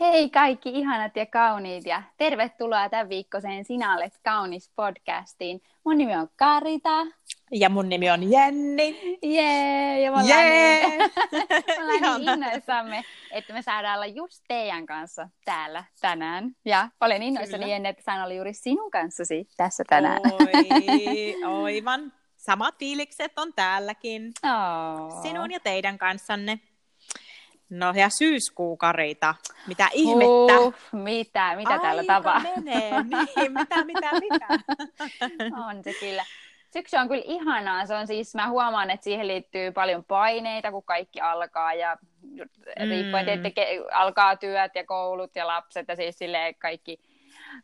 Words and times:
Hei 0.00 0.30
kaikki 0.30 0.70
ihanat 0.70 1.16
ja 1.16 1.26
kauniit 1.26 1.86
ja 1.86 2.02
tervetuloa 2.16 2.88
tämän 2.88 3.08
viikkoiseen 3.08 3.64
Sinä 3.64 3.96
olet 3.96 4.20
kaunis 4.24 4.70
podcastiin. 4.76 5.62
Mun 5.84 5.98
nimi 5.98 6.16
on 6.16 6.28
Karita. 6.36 7.06
Ja 7.52 7.68
mun 7.68 7.88
nimi 7.88 8.10
on 8.10 8.32
Jenni. 8.32 9.18
Jee! 9.22 10.00
Ja 10.00 10.10
me 10.10 10.20
ollaan, 10.20 10.28
Jee! 10.28 10.86
niin, 10.88 11.10
me 12.00 12.10
ollaan 12.10 12.20
niin 12.20 12.32
innoissamme, 12.32 13.04
että 13.30 13.52
me 13.52 13.62
saadaan 13.62 13.94
olla 13.94 14.06
just 14.06 14.44
teidän 14.48 14.86
kanssa 14.86 15.28
täällä 15.44 15.84
tänään. 16.00 16.50
Ja 16.64 16.88
olen 17.00 17.22
innoissani 17.22 17.62
Kyllä. 17.62 17.72
Jenni, 17.72 17.88
että 17.88 18.02
saan 18.02 18.22
olla 18.22 18.34
juuri 18.34 18.54
sinun 18.54 18.90
kanssasi 18.90 19.48
tässä 19.56 19.84
tänään. 19.88 20.20
Oi, 20.32 21.34
oivan. 21.46 22.12
Samat 22.36 22.74
fiilikset 22.78 23.38
on 23.38 23.52
täälläkin. 23.54 24.32
Oh. 24.44 25.22
Sinun 25.22 25.50
ja 25.50 25.60
teidän 25.60 25.98
kanssanne. 25.98 26.60
No 27.70 27.92
ja 27.96 28.08
syyskuu, 28.08 28.76
Karita. 28.76 29.34
Mitä 29.66 29.88
ihmettä? 29.92 30.58
Huh, 30.58 30.74
mitä, 30.92 31.56
mitä 31.56 31.70
Aika 31.70 31.82
täällä 31.82 32.04
tapahtuu? 32.04 32.50
menee. 32.56 32.90
Niin, 33.02 33.52
mitä, 33.52 33.84
mitä, 33.84 34.10
mitä? 34.20 34.46
On 35.68 35.84
se 35.84 35.92
kyllä. 36.00 36.24
Syksy 36.72 36.96
on 36.96 37.08
kyllä 37.08 37.22
ihanaa. 37.26 37.86
Se 37.86 37.94
on 37.94 38.06
siis, 38.06 38.34
mä 38.34 38.48
huomaan, 38.48 38.90
että 38.90 39.04
siihen 39.04 39.28
liittyy 39.28 39.72
paljon 39.72 40.04
paineita, 40.04 40.70
kun 40.70 40.82
kaikki 40.84 41.20
alkaa 41.20 41.74
ja 41.74 41.96
Mm. 42.22 42.90
riippuen, 42.90 43.28
että 43.28 43.48
alkaa 43.92 44.36
työt 44.36 44.74
ja 44.74 44.84
koulut 44.84 45.36
ja 45.36 45.46
lapset 45.46 45.88
ja 45.88 45.96
siis 45.96 46.18
silleen 46.18 46.54
kaikki, 46.54 47.00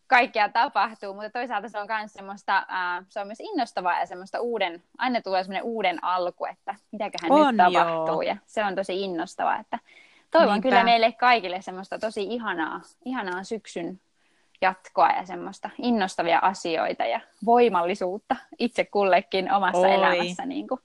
kaikkea 0.07 0.49
tapahtuu, 0.49 1.15
mutta 1.15 1.31
toisaalta 1.31 1.69
se 1.69 1.79
on 1.79 1.87
myös 1.99 2.13
semmoista, 2.13 2.65
ää, 2.69 3.03
se 3.09 3.21
on 3.21 3.27
myös 3.27 3.41
innostavaa 3.41 4.01
ja 4.01 4.07
semmoista 4.07 4.41
uuden, 4.41 4.83
aina 4.99 5.21
tulee 5.21 5.45
semmoinen 5.45 5.65
uuden 5.65 6.05
alku, 6.05 6.45
että 6.45 6.75
mitäköhän 6.93 7.33
On, 7.33 7.57
nyt 7.57 7.65
tapahtuu 7.67 8.23
joo. 8.23 8.23
ja 8.23 8.37
se 8.47 8.65
on 8.65 8.75
tosi 8.75 9.03
innostavaa, 9.03 9.61
että 9.61 9.79
toivon 10.31 10.53
Niinpä. 10.53 10.69
kyllä 10.69 10.85
meille 10.85 11.13
kaikille 11.13 11.63
semmoista 11.63 11.99
tosi 11.99 12.23
ihanaa, 12.23 12.81
ihanaa 13.05 13.45
syksyn 13.45 14.01
jatkoa 14.61 15.09
ja 15.09 15.27
semmoista 15.27 15.71
innostavia 15.83 16.39
asioita 16.39 17.05
ja 17.05 17.21
voimallisuutta 17.45 18.37
itse 18.59 18.85
kullekin 18.85 19.53
omassa 19.53 19.79
Oi. 19.79 19.95
elämässä. 19.95 20.47
Niin 20.47 20.69
kuin. 20.69 20.81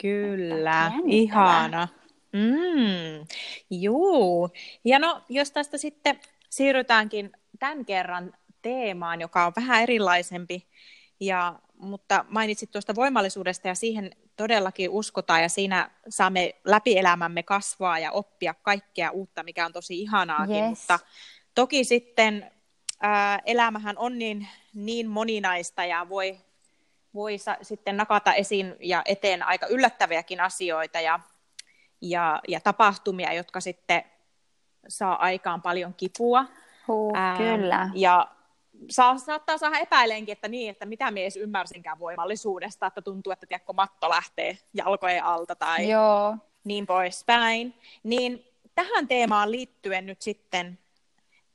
Kyllä, 0.00 0.92
ihana. 1.06 1.88
Mm, 2.32 3.26
juu. 3.70 4.50
Ja 4.84 4.98
no, 4.98 5.20
jos 5.28 5.50
tästä 5.50 5.78
sitten 5.78 6.20
siirrytäänkin 6.50 7.32
tämän 7.58 7.84
kerran 7.84 8.32
teemaan, 8.62 9.20
joka 9.20 9.46
on 9.46 9.52
vähän 9.56 9.82
erilaisempi, 9.82 10.66
ja, 11.20 11.58
mutta 11.78 12.24
mainitsit 12.28 12.70
tuosta 12.70 12.94
voimallisuudesta 12.94 13.68
ja 13.68 13.74
siihen 13.74 14.10
todellakin 14.36 14.90
uskotaan 14.90 15.42
ja 15.42 15.48
siinä 15.48 15.90
saamme 16.08 16.54
läpi 16.64 16.98
elämämme 16.98 17.42
kasvaa 17.42 17.98
ja 17.98 18.12
oppia 18.12 18.54
kaikkea 18.54 19.10
uutta, 19.10 19.42
mikä 19.42 19.66
on 19.66 19.72
tosi 19.72 20.00
ihanaakin, 20.00 20.56
Yes. 20.64 20.68
mutta 20.68 20.98
toki 21.54 21.84
sitten 21.84 22.50
ää, 23.02 23.40
elämähän 23.44 23.98
on 23.98 24.18
niin, 24.18 24.48
niin 24.74 25.08
moninaista 25.08 25.84
ja 25.84 26.08
voi, 26.08 26.38
voi 27.14 27.38
sa- 27.38 27.56
sitten 27.62 27.96
nakata 27.96 28.34
esiin 28.34 28.76
ja 28.80 29.02
eteen 29.04 29.42
aika 29.42 29.66
yllättäviäkin 29.66 30.40
asioita 30.40 31.00
ja, 31.00 31.20
ja, 32.00 32.40
ja 32.48 32.60
tapahtumia, 32.60 33.32
jotka 33.32 33.60
sitten 33.60 34.04
saa 34.88 35.22
aikaan 35.22 35.62
paljon 35.62 35.94
kipua. 35.94 36.44
Huh, 36.88 37.16
Ää, 37.16 37.36
kyllä. 37.36 37.90
Ja 37.94 38.28
saa, 38.90 39.18
saattaa 39.18 39.58
saada 39.58 39.78
epäileenkin, 39.78 40.32
että 40.32 40.48
niin, 40.48 40.70
että 40.70 40.86
mitä 40.86 41.10
mies 41.10 41.36
ymmärsinkään 41.36 41.98
voimallisuudesta, 41.98 42.86
että 42.86 43.02
tuntuu, 43.02 43.32
että 43.32 43.46
tiedätkö, 43.46 43.72
matto 43.72 44.08
lähtee 44.08 44.58
jalkojen 44.74 45.24
alta 45.24 45.56
tai 45.56 45.90
Joo. 45.90 46.36
niin 46.64 46.86
poispäin. 46.86 47.74
Niin 48.02 48.44
tähän 48.74 49.08
teemaan 49.08 49.50
liittyen 49.50 50.06
nyt 50.06 50.22
sitten 50.22 50.78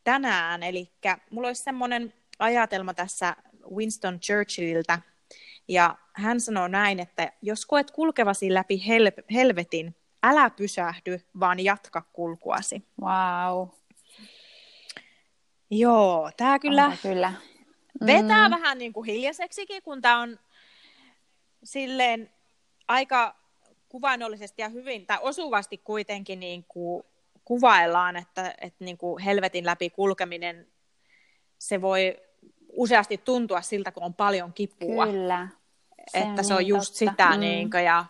tänään, 0.03 0.63
eli 0.63 0.91
mulla 1.29 1.47
olisi 1.47 1.63
semmoinen 1.63 2.13
ajatelma 2.39 2.93
tässä 2.93 3.35
Winston 3.75 4.19
Churchilliltä, 4.19 4.99
ja 5.67 5.95
hän 6.13 6.39
sanoo 6.39 6.67
näin, 6.67 6.99
että 6.99 7.31
jos 7.41 7.65
koet 7.65 7.91
kulkevasi 7.91 8.53
läpi 8.53 8.83
hel- 8.87 9.23
helvetin, 9.33 9.95
älä 10.23 10.49
pysähdy, 10.49 11.21
vaan 11.39 11.59
jatka 11.59 12.01
kulkuasi. 12.13 12.87
Wow. 13.01 13.67
Joo, 15.71 16.31
tämä 16.37 16.59
kyllä 16.59 16.85
Onpa 16.85 16.97
kyllä. 17.01 17.33
vetää 18.05 18.47
Mm. 18.49 18.55
vähän 18.55 18.77
niin 18.77 18.93
kuin 18.93 19.05
hiljaiseksikin, 19.05 19.83
kun 19.83 20.01
tämä 20.01 20.19
on 20.19 20.39
silleen 21.63 22.29
aika 22.87 23.35
kuvainnollisesti 23.89 24.61
ja 24.61 24.69
hyvin, 24.69 25.05
tai 25.05 25.17
osuvasti 25.21 25.77
kuitenkin 25.77 26.39
niin 26.39 26.63
kuin 26.67 27.03
kuvaillaan, 27.45 28.15
että, 28.15 28.53
että 28.61 28.83
niin 28.85 28.97
kuin 28.97 29.23
helvetin 29.23 29.65
läpi 29.65 29.89
kulkeminen, 29.89 30.67
se 31.59 31.81
voi 31.81 32.17
useasti 32.71 33.17
tuntua 33.17 33.61
siltä, 33.61 33.91
kun 33.91 34.03
on 34.03 34.13
paljon 34.13 34.53
kipua. 34.53 35.07
Kyllä. 35.07 35.47
että 36.13 36.43
se 36.43 36.53
on 36.53 36.59
niin 36.59 36.67
just 36.67 36.93
totta. 36.93 37.11
sitä, 37.11 37.29
Mm. 37.33 37.39
niin 37.39 37.69
kuin, 37.71 37.83
ja 37.83 38.05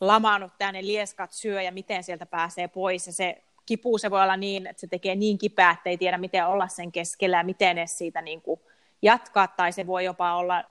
lamaannut 0.00 0.52
tänne 0.58 0.82
lieskat 0.82 1.32
syö 1.32 1.62
ja 1.62 1.72
miten 1.72 2.04
sieltä 2.04 2.26
pääsee 2.26 2.68
pois. 2.68 3.06
Ja 3.06 3.12
se 3.12 3.42
kipu, 3.68 3.98
se 3.98 4.10
voi 4.10 4.22
olla 4.22 4.36
niin, 4.36 4.66
että 4.66 4.80
se 4.80 4.86
tekee 4.86 5.14
niin 5.14 5.38
kipeää, 5.38 5.70
että 5.70 5.90
ei 5.90 5.98
tiedä 5.98 6.18
miten 6.18 6.46
olla 6.46 6.68
sen 6.68 6.92
keskellä 6.92 7.36
ja 7.36 7.44
miten 7.44 7.78
edes 7.78 7.98
siitä 7.98 8.22
niin 8.22 8.42
kuin 8.42 8.60
jatkaa. 9.02 9.48
Tai 9.48 9.72
se 9.72 9.86
voi 9.86 10.04
jopa 10.04 10.34
olla, 10.34 10.64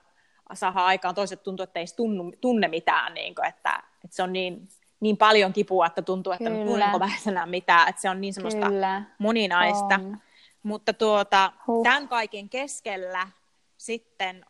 saada 0.52 0.84
aikaan, 0.84 1.14
toiset 1.14 1.42
tuntuu, 1.42 1.64
että 1.64 1.80
ei 1.80 1.86
tunnu, 1.96 2.32
tunne 2.40 2.68
mitään, 2.68 3.14
niin 3.14 3.34
kuin, 3.34 3.46
että, 3.46 3.82
että 4.04 4.16
se 4.16 4.22
on 4.22 4.32
niin, 4.32 4.68
niin 5.00 5.16
paljon 5.16 5.52
kipua, 5.52 5.86
että 5.86 6.02
tuntuu, 6.02 6.32
että 6.32 6.50
Kyllä. 6.50 6.64
tunnenko 6.64 7.00
enää 7.28 7.46
mitään. 7.46 7.88
Että 7.88 8.02
se 8.02 8.10
on 8.10 8.20
niin 8.20 8.34
semmoista 8.34 8.66
Kyllä. 8.66 9.02
moninaista. 9.18 9.94
On. 9.94 10.18
Mutta 10.62 10.92
tuota, 10.92 11.52
Huh. 11.66 11.82
tämän 11.82 12.08
kaiken 12.08 12.48
keskellä 12.48 13.28
sitten, 13.76 14.46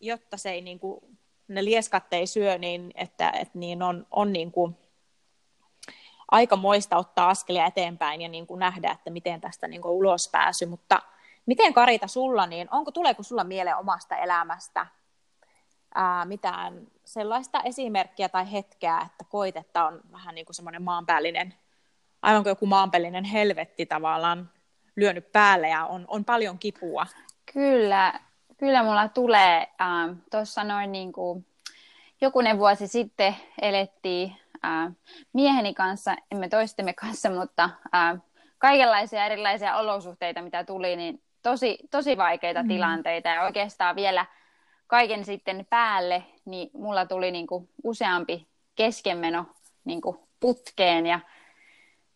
jotta 0.00 0.36
se 0.36 0.50
ei 0.50 0.60
niin 0.60 0.78
kuin, 0.78 1.00
ne 1.48 1.64
lieskat 1.64 2.12
ei 2.12 2.26
syö, 2.26 2.58
niin, 2.58 2.90
että, 2.94 3.30
että 3.30 3.58
niin 3.58 3.82
on, 3.82 4.06
on 4.10 4.32
niin 4.32 4.52
kuin 4.52 4.76
aika 6.30 6.56
moista 6.56 6.96
ottaa 6.96 7.28
askelia 7.28 7.66
eteenpäin 7.66 8.20
ja 8.20 8.28
niin 8.28 8.46
kuin 8.46 8.58
nähdä, 8.58 8.90
että 8.90 9.10
miten 9.10 9.40
tästä 9.40 9.68
niin 9.68 9.82
kuin 9.82 9.92
ulos 9.92 10.28
pääsy. 10.32 10.66
Mutta 10.66 11.02
miten 11.46 11.74
Karita 11.74 12.06
sulla, 12.06 12.46
niin 12.46 12.68
onko, 12.70 12.90
tuleeko 12.90 13.22
sulla 13.22 13.44
mieleen 13.44 13.76
omasta 13.76 14.16
elämästä 14.16 14.86
ää, 15.94 16.24
mitään 16.24 16.86
sellaista 17.04 17.62
esimerkkiä 17.62 18.28
tai 18.28 18.52
hetkeä, 18.52 19.00
että 19.06 19.24
koit, 19.28 19.56
että 19.56 19.84
on 19.84 20.00
vähän 20.12 20.34
niin 20.34 20.46
kuin 20.46 20.54
semmoinen 20.54 20.82
maanpäällinen, 20.82 21.54
aivan 22.22 22.42
kuin 22.42 22.50
joku 22.50 22.66
maanpäällinen 22.66 23.24
helvetti 23.24 23.86
tavallaan 23.86 24.50
lyönyt 24.96 25.32
päälle 25.32 25.68
ja 25.68 25.86
on, 25.86 26.04
on 26.08 26.24
paljon 26.24 26.58
kipua. 26.58 27.06
Kyllä, 27.52 28.20
kyllä 28.56 28.82
mulla 28.82 29.08
tulee. 29.08 29.68
Ähm, 29.80 30.12
Tuossa 30.30 30.64
noin 30.64 30.92
niin 30.92 31.12
kuin, 31.12 31.46
jokunen 32.20 32.58
vuosi 32.58 32.86
sitten 32.86 33.36
elettiin 33.62 34.36
äh, 34.66 34.92
mieheni 35.32 35.74
kanssa, 35.74 36.16
emme 36.32 36.48
toistemme 36.48 36.92
kanssa, 36.92 37.30
mutta 37.30 37.70
äh, 37.94 38.18
kaikenlaisia 38.58 39.26
erilaisia 39.26 39.76
olosuhteita, 39.76 40.42
mitä 40.42 40.64
tuli, 40.64 40.96
niin 40.96 41.22
tosi, 41.42 41.78
tosi 41.90 42.16
vaikeita 42.16 42.62
mm. 42.62 42.68
tilanteita. 42.68 43.28
Ja 43.28 43.42
oikeastaan 43.42 43.96
vielä 43.96 44.26
kaiken 44.86 45.24
sitten 45.24 45.66
päälle, 45.70 46.22
niin 46.44 46.70
mulla 46.74 47.06
tuli 47.06 47.30
niin 47.30 47.46
kuin 47.46 47.68
useampi 47.84 48.46
keskenmeno 48.74 49.46
niin 49.84 50.00
kuin 50.00 50.16
putkeen 50.40 51.06
ja 51.06 51.20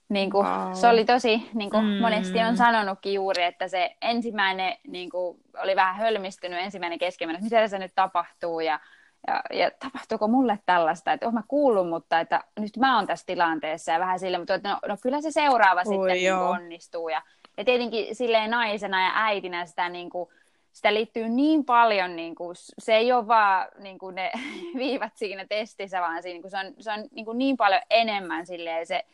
niin 0.09 0.31
kuin, 0.31 0.47
Wow. 0.47 0.73
Se 0.73 0.89
oli 0.89 1.05
tosi, 1.05 1.51
niin 1.55 1.71
kuin 1.71 1.85
Mm. 1.85 2.01
monesti 2.01 2.39
on 2.39 2.57
sanonutkin 2.57 3.15
juuri, 3.15 3.43
että 3.43 3.69
se 3.69 3.97
ensimmäinen 4.03 4.77
niin 4.87 5.11
kuin, 5.11 5.39
oli 5.63 5.77
vähän 5.77 5.97
hölmistynyt, 5.97 6.61
ensimmäinen 6.61 6.99
keskimmäinen, 6.99 7.45
että 7.45 7.57
mitä 7.57 7.69
se 7.69 7.79
nyt 7.79 7.93
tapahtuu 7.95 8.61
ja, 8.61 8.81
ja, 9.27 9.43
ja 9.51 9.71
tapahtuuko 9.71 10.29
mulle 10.29 10.59
tällaista, 10.67 11.13
että 11.13 11.27
oh 11.27 11.33
mä 11.33 11.43
kuullut, 11.49 11.89
mutta 11.89 12.21
että 12.21 12.45
nyt 12.59 12.77
mä 12.77 12.97
oon 12.97 13.07
tässä 13.07 13.27
tilanteessa 13.27 13.93
ja 13.93 14.01
vähän 14.01 14.19
sille, 14.19 14.39
mutta 14.39 14.55
että 14.55 14.69
no, 14.69 14.79
no 14.89 14.97
kyllä 15.03 15.21
se 15.21 15.31
seuraava 15.31 15.81
Oi, 15.81 15.85
sitten 15.85 16.13
niin 16.13 16.35
onnistuu 16.35 17.09
ja, 17.09 17.23
ja 17.57 17.65
tietenkin 17.65 18.17
silleen 18.17 18.51
naisena 18.51 19.05
ja 19.05 19.11
äitinä 19.15 19.67
sitä 19.67 19.89
niin 19.89 20.11
kuin, 20.11 20.29
sitä 20.73 20.95
liittyy 20.95 21.29
niin 21.29 21.65
paljon, 21.65 22.17
niin 22.17 22.35
kuin, 22.35 22.57
se 22.79 22.97
ei 22.97 23.13
ole 23.13 23.27
vaan 23.27 23.69
niin 23.79 23.99
kuin 23.99 24.15
ne 24.15 24.33
viivat 24.77 25.13
siinä 25.17 25.47
testissä, 25.49 26.01
vaan 26.01 26.23
siinä, 26.23 26.35
niin 26.35 26.43
kuin, 26.43 26.51
se 26.51 26.59
on, 26.59 26.75
se 26.79 26.93
on 26.93 27.05
niin, 27.11 27.25
kuin, 27.25 27.39
niin 27.39 27.57
paljon 27.57 27.83
enemmän 27.91 28.47
silleen, 28.47 28.87
se 28.87 29.05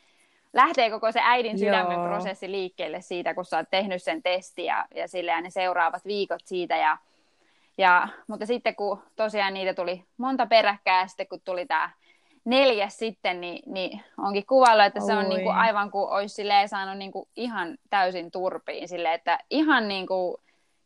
lähtee 0.52 0.90
koko 0.90 1.12
se 1.12 1.20
äidin 1.22 1.58
sydämen 1.58 1.98
Joo. 1.98 2.08
prosessi 2.08 2.50
liikkeelle 2.50 3.00
siitä, 3.00 3.34
kun 3.34 3.44
sä 3.44 3.56
oot 3.56 3.70
tehnyt 3.70 4.02
sen 4.02 4.22
testi 4.22 4.64
ja, 4.64 4.86
ja, 4.94 5.08
silleen, 5.08 5.44
ne 5.44 5.50
seuraavat 5.50 6.04
viikot 6.04 6.40
siitä. 6.44 6.76
Ja, 6.76 6.96
ja, 7.78 8.08
mutta 8.26 8.46
sitten 8.46 8.76
kun 8.76 9.02
tosiaan 9.16 9.54
niitä 9.54 9.74
tuli 9.74 10.04
monta 10.16 10.46
peräkkäin 10.46 11.00
ja 11.00 11.06
sitten 11.06 11.28
kun 11.28 11.40
tuli 11.44 11.66
tämä 11.66 11.90
neljäs 12.44 12.98
sitten, 12.98 13.40
niin, 13.40 13.62
niin 13.66 14.02
onkin 14.18 14.46
kuvaillut, 14.46 14.86
että 14.86 15.00
se 15.00 15.12
on 15.12 15.24
Oi. 15.24 15.28
niin 15.28 15.42
kuin 15.42 15.56
aivan 15.56 15.90
kuin 15.90 16.08
olisi 16.08 16.42
saanut 16.66 16.98
niin 16.98 17.12
kuin 17.12 17.28
ihan 17.36 17.78
täysin 17.90 18.30
turpiin. 18.30 18.88
Silleen, 18.88 19.14
että 19.14 19.38
ihan 19.50 19.88
niin 19.88 20.06
kuin, 20.06 20.36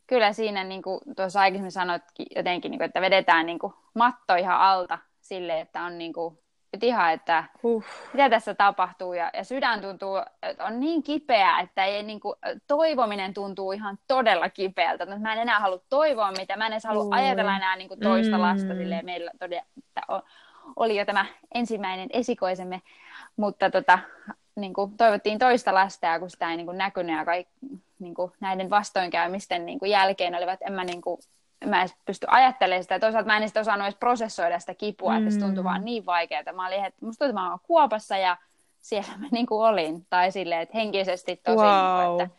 kyllä 0.07 0.33
siinä 0.33 0.65
niin 0.65 0.83
kuin 0.83 1.01
tuossa 1.17 1.41
aikaisemmin 1.41 1.73
sanoitkin 1.73 2.27
jotenkin, 2.37 2.71
niin 2.71 2.79
kuin, 2.79 2.87
että 2.87 3.01
vedetään 3.01 3.47
niin 3.47 3.59
kuin 3.59 3.73
matto 3.95 4.35
ihan 4.35 4.61
alta 4.61 4.99
sille, 5.21 5.61
että 5.61 5.83
on 5.83 5.99
niin 5.99 6.13
kuin 6.13 6.39
että 6.73 6.87
ihan, 6.87 7.13
että 7.13 7.45
Huh. 7.63 7.85
mitä 8.13 8.31
tässä 8.31 8.55
tapahtuu, 8.55 9.13
ja, 9.13 9.31
ja 9.35 9.45
sydän 9.45 9.81
tuntuu, 9.81 10.17
että 10.43 10.65
on 10.65 10.81
niin 10.81 11.03
kipeä, 11.03 11.61
että 11.61 11.85
ei, 11.85 12.03
niin 12.03 12.21
kuin, 12.21 12.37
toivominen 12.67 13.35
tuntuu 13.35 13.73
ihan 13.73 13.99
todella 14.09 14.49
kipeältä, 14.49 15.05
että 15.05 15.19
mä 15.19 15.33
en 15.33 15.39
enää 15.39 15.61
halua 15.61 15.81
toivoa 15.89 16.33
mitä, 16.33 16.57
mä 16.57 16.67
en 16.67 16.73
edes 16.73 16.85
halua 16.85 17.17
Oi. 17.17 17.21
ajatella 17.23 17.57
enää 17.57 17.77
niin 17.77 17.89
kuin 17.89 18.01
toista 18.01 18.37
Mm. 18.37 18.43
lasta, 18.43 18.75
silleen 18.75 19.05
meillä 19.05 19.31
todella, 19.39 19.65
että 19.79 20.03
oli 20.77 20.99
jo 20.99 21.05
tämä 21.05 21.27
ensimmäinen 21.55 22.09
esikoisemme, 22.13 22.83
mutta 23.37 23.71
tota, 23.71 23.99
niin 24.57 24.73
kuin, 24.75 24.97
toivottiin 24.97 25.39
toista 25.39 25.75
lasta, 25.75 26.07
ja 26.07 26.19
kun 26.21 26.31
sitä 26.31 26.51
ei 26.51 26.57
niin 26.57 26.67
kuin, 26.67 26.79
näkynyt, 26.79 27.17
ja 27.17 27.25
kaik, 27.25 27.49
niin 27.99 28.15
kuin, 28.15 28.33
näiden 28.41 28.71
vastoinkäymisten 28.71 29.67
niin 29.67 29.79
kuin, 29.79 29.91
jälkeen 29.91 30.35
olivat, 30.35 30.59
en 30.67 30.73
mä 30.73 30.85
niin 30.85 31.01
kuin, 31.01 31.21
mä 31.67 31.83
en 31.83 31.89
pysty 32.05 32.27
ajattelemaan 32.31 32.83
sitä, 32.83 32.95
ja 32.95 33.01
toisaalta 33.01 33.27
mä 33.27 33.37
en 33.37 33.49
sitten 33.49 33.61
osannut 33.61 33.87
edes 33.87 33.99
prosessoida 34.01 34.59
sitä 34.59 34.75
kipua, 34.75 35.17
että 35.17 35.31
se 35.31 35.39
tuntui 35.39 35.63
Mm. 35.63 35.69
vaan 35.69 35.85
niin 35.85 36.07
vaikeaa. 36.07 36.53
Mä 36.53 36.67
olin, 36.67 36.85
että 36.85 37.07
musta 37.07 37.25
tuntui, 37.25 37.41
että 37.43 37.51
mä 37.51 37.59
kuopassa 37.63 38.17
ja 38.17 38.37
siellä 38.81 39.13
mä 39.19 39.27
niin 39.33 39.47
kuin 39.47 39.67
olin. 39.69 40.07
Tai 40.11 40.31
silleen, 40.33 40.61
että 40.61 40.79
henkisesti 40.79 41.37
tosi, 41.37 41.57
Wow. 41.57 41.67
niin 41.67 42.17
kuin, 42.17 42.21
että, 42.27 42.37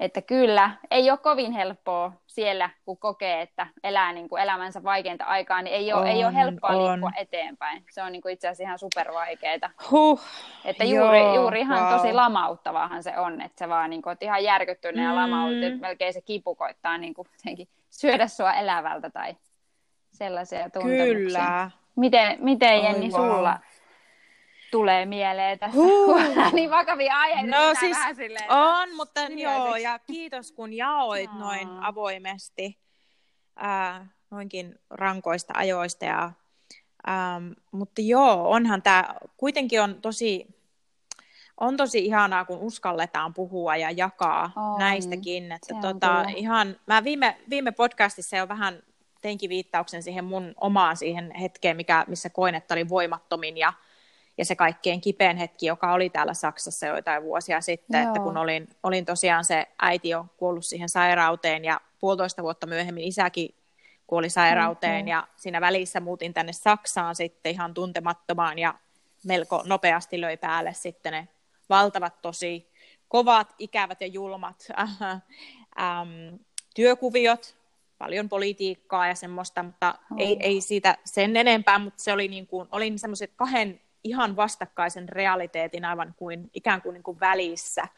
että 0.00 0.22
kyllä, 0.22 0.70
ei 0.90 1.10
ole 1.10 1.18
kovin 1.18 1.52
helppoa 1.52 2.12
siellä, 2.26 2.70
kun 2.84 2.96
kokee, 2.98 3.40
että 3.42 3.66
elää 3.84 4.12
niin 4.12 4.28
kuin 4.28 4.42
elämänsä 4.42 4.82
vaikeinta 4.82 5.24
aikaa, 5.24 5.62
niin 5.62 5.74
ei 5.76 5.92
ole, 5.92 6.10
ei 6.10 6.16
ole 6.18 6.26
On, 6.26 6.32
helppoa 6.34 6.70
on. 6.70 6.90
liikkua 6.90 7.10
eteenpäin. 7.16 7.84
Se 7.90 8.02
on 8.02 8.12
niin 8.12 8.22
kuin 8.22 8.32
itse 8.32 8.48
asiassa 8.48 8.62
ihan 8.64 8.78
supervaikeeta. 8.78 9.70
Huh. 9.90 10.20
Että 10.64 10.84
juuri, 10.84 11.20
Joo, 11.20 11.34
juuri 11.34 11.60
ihan 11.60 11.82
wow. 11.82 11.92
tosi 11.92 12.12
lamauttavahan 12.12 13.02
se 13.02 13.18
on, 13.18 13.40
että 13.40 13.58
sä 13.58 13.68
vaan 13.68 13.90
niin 13.90 14.02
kuin, 14.02 14.10
oot 14.10 14.22
ihan 14.22 14.44
järkyttynyt 14.44 15.04
ja 15.04 15.10
Mm. 15.10 15.16
lamautut, 15.16 15.62
että 15.62 15.80
melkein 15.80 16.12
se 16.12 16.20
kipu 16.20 16.54
koittaa 16.54 16.98
niin 16.98 17.14
kuin, 17.14 17.28
syödä 18.00 18.28
sua 18.28 18.52
elävältä 18.52 19.10
tai 19.10 19.36
sellaisia 20.12 20.70
tuntemuksia. 20.70 21.14
Kyllä. 21.14 21.70
Miten, 21.96 22.36
miten 22.40 22.78
Oi, 22.78 22.84
Jenni 22.84 23.10
wow. 23.10 23.20
sulla 23.20 23.60
tulee 24.70 25.06
mieleen 25.06 25.58
tässä? 25.58 25.76
Huh. 25.76 26.52
niin 26.52 26.70
vakavia 26.70 27.16
aiheita. 27.16 27.56
No 27.56 27.74
siis 27.80 27.96
silleen, 28.16 28.50
on, 28.50 28.96
mutta 28.96 29.20
joo, 29.20 29.76
ja 29.76 29.98
kiitos 29.98 30.52
kun 30.52 30.72
jaoit 30.72 31.30
Aa. 31.30 31.38
noin 31.38 31.68
avoimesti 31.68 32.78
ää, 33.56 34.06
noinkin 34.30 34.78
rankoista 34.90 35.52
ajoista. 35.56 36.04
Ja, 36.04 36.32
äm, 37.08 37.54
mutta 37.72 38.00
joo, 38.00 38.50
onhan 38.50 38.82
tämä, 38.82 39.14
kuitenkin 39.36 39.82
on 39.82 40.00
tosi, 40.00 40.46
on 41.60 41.76
tosi 41.76 42.04
ihanaa, 42.04 42.44
kun 42.44 42.58
uskalletaan 42.58 43.34
puhua 43.34 43.76
ja 43.76 43.90
jakaa 43.90 44.52
On. 44.56 44.78
näistäkin. 44.78 45.52
Että 45.52 45.74
on 45.74 45.80
tota, 45.82 46.24
ihan, 46.36 46.76
mä 46.86 47.04
viime, 47.04 47.36
viime 47.50 47.72
podcastissa 47.72 48.36
jo 48.36 48.48
vähän 48.48 48.82
teinkin 49.20 49.50
viittauksen 49.50 50.02
siihen 50.02 50.24
mun 50.24 50.54
omaan 50.60 50.96
siihen 50.96 51.34
hetkeen, 51.34 51.76
mikä, 51.76 52.04
missä 52.08 52.30
koin, 52.30 52.54
että 52.54 52.74
oli 52.74 52.88
voimattomin 52.88 53.56
ja, 53.56 53.72
ja 54.38 54.44
se 54.44 54.56
kaikkein 54.56 55.00
kipein 55.00 55.36
hetki, 55.36 55.66
joka 55.66 55.92
oli 55.92 56.10
täällä 56.10 56.34
Saksassa 56.34 56.86
joitain 56.86 57.22
vuosia 57.22 57.60
sitten, 57.60 58.02
Joo. 58.02 58.08
että 58.10 58.20
kun 58.22 58.36
olin, 58.36 58.68
olin 58.82 59.04
tosiaan 59.04 59.44
se 59.44 59.66
äiti 59.82 60.08
jo 60.08 60.26
kuollut 60.36 60.64
siihen 60.66 60.88
sairauteen 60.88 61.64
ja 61.64 61.80
puolitoista 62.00 62.42
vuotta 62.42 62.66
myöhemmin 62.66 63.04
isäkin 63.04 63.54
kuoli 64.06 64.30
sairauteen 64.30 65.00
Mhm. 65.04 65.08
ja 65.08 65.28
siinä 65.36 65.60
välissä 65.60 66.00
muutin 66.00 66.34
tänne 66.34 66.52
Saksaan 66.52 67.16
sitten 67.16 67.52
ihan 67.52 67.74
tuntemattomaan 67.74 68.58
ja 68.58 68.74
melko 69.26 69.62
nopeasti 69.66 70.20
löi 70.20 70.36
päälle 70.36 70.74
sitten 70.74 71.12
ne 71.12 71.28
valtavat 71.68 72.22
tosi 72.22 72.70
kovat, 73.08 73.54
ikävät 73.58 74.00
ja 74.00 74.06
julmat 74.06 74.68
äm, 74.78 76.38
työkuviot, 76.74 77.56
paljon 77.98 78.28
politiikkaa 78.28 79.08
ja 79.08 79.14
semmoista, 79.14 79.62
mutta 79.62 79.94
Oh. 80.10 80.20
ei, 80.20 80.36
ei 80.40 80.60
siitä 80.60 80.98
sen 81.04 81.36
enempää, 81.36 81.78
mutta 81.78 82.02
se 82.02 82.12
oli 82.12 82.28
niin 82.28 82.46
kuin, 82.46 82.68
olin 82.72 82.98
semmoiset 82.98 83.32
kahden 83.36 83.80
ihan 84.04 84.36
vastakkaisen 84.36 85.08
realiteetin 85.08 85.84
aivan 85.84 86.14
kuin 86.16 86.50
ikään 86.54 86.82
kuin, 86.82 86.94
niin 86.94 87.02
kuin 87.02 87.20
välissä. 87.20 87.88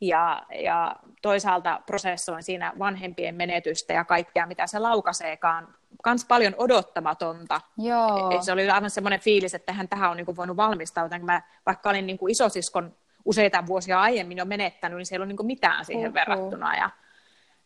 Ja, 0.00 0.42
ja 0.62 0.96
toisaalta 1.22 1.80
prosessoin 1.86 2.42
siinä 2.42 2.72
vanhempien 2.78 3.34
menetystä 3.34 3.92
ja 3.92 4.04
kaikkea, 4.04 4.46
mitä 4.46 4.66
se 4.66 4.78
laukaseekaan. 4.78 5.74
Kans 6.02 6.24
paljon 6.24 6.54
odottamatonta. 6.58 7.60
Joo. 7.78 8.42
Se 8.42 8.52
oli 8.52 8.70
aivan 8.70 8.90
semmoinen 8.90 9.20
fiilis, 9.20 9.54
että 9.54 9.72
hän 9.72 9.88
tähän 9.88 10.10
on 10.10 10.16
niin 10.16 10.26
kuin 10.26 10.36
voinut 10.36 10.56
valmistautua. 10.56 11.18
Mä, 11.18 11.42
vaikka 11.66 11.90
olin 11.90 12.06
niin 12.06 12.18
kuin 12.18 12.30
isosiskon 12.30 12.96
useita 13.24 13.66
vuosia 13.66 14.00
aiemmin 14.00 14.38
jo 14.38 14.44
menettänyt, 14.44 14.96
niin 14.96 15.06
siellä 15.06 15.22
ei 15.22 15.26
ollut 15.26 15.40
niin 15.40 15.46
mitään 15.46 15.84
siihen 15.84 16.06
Uhu. 16.08 16.14
verrattuna. 16.14 16.76
Ja, 16.76 16.90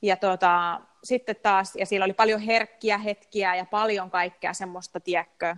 ja 0.02 0.16
tota, 0.16 0.80
sitten 1.04 1.36
taas, 1.42 1.76
ja 1.76 1.86
siellä 1.86 2.04
oli 2.04 2.12
paljon 2.12 2.40
herkkiä 2.40 2.98
hetkiä 2.98 3.54
ja 3.54 3.64
paljon 3.64 4.10
kaikkea 4.10 4.52
semmoista, 4.52 5.00
tiedätkö, 5.00 5.56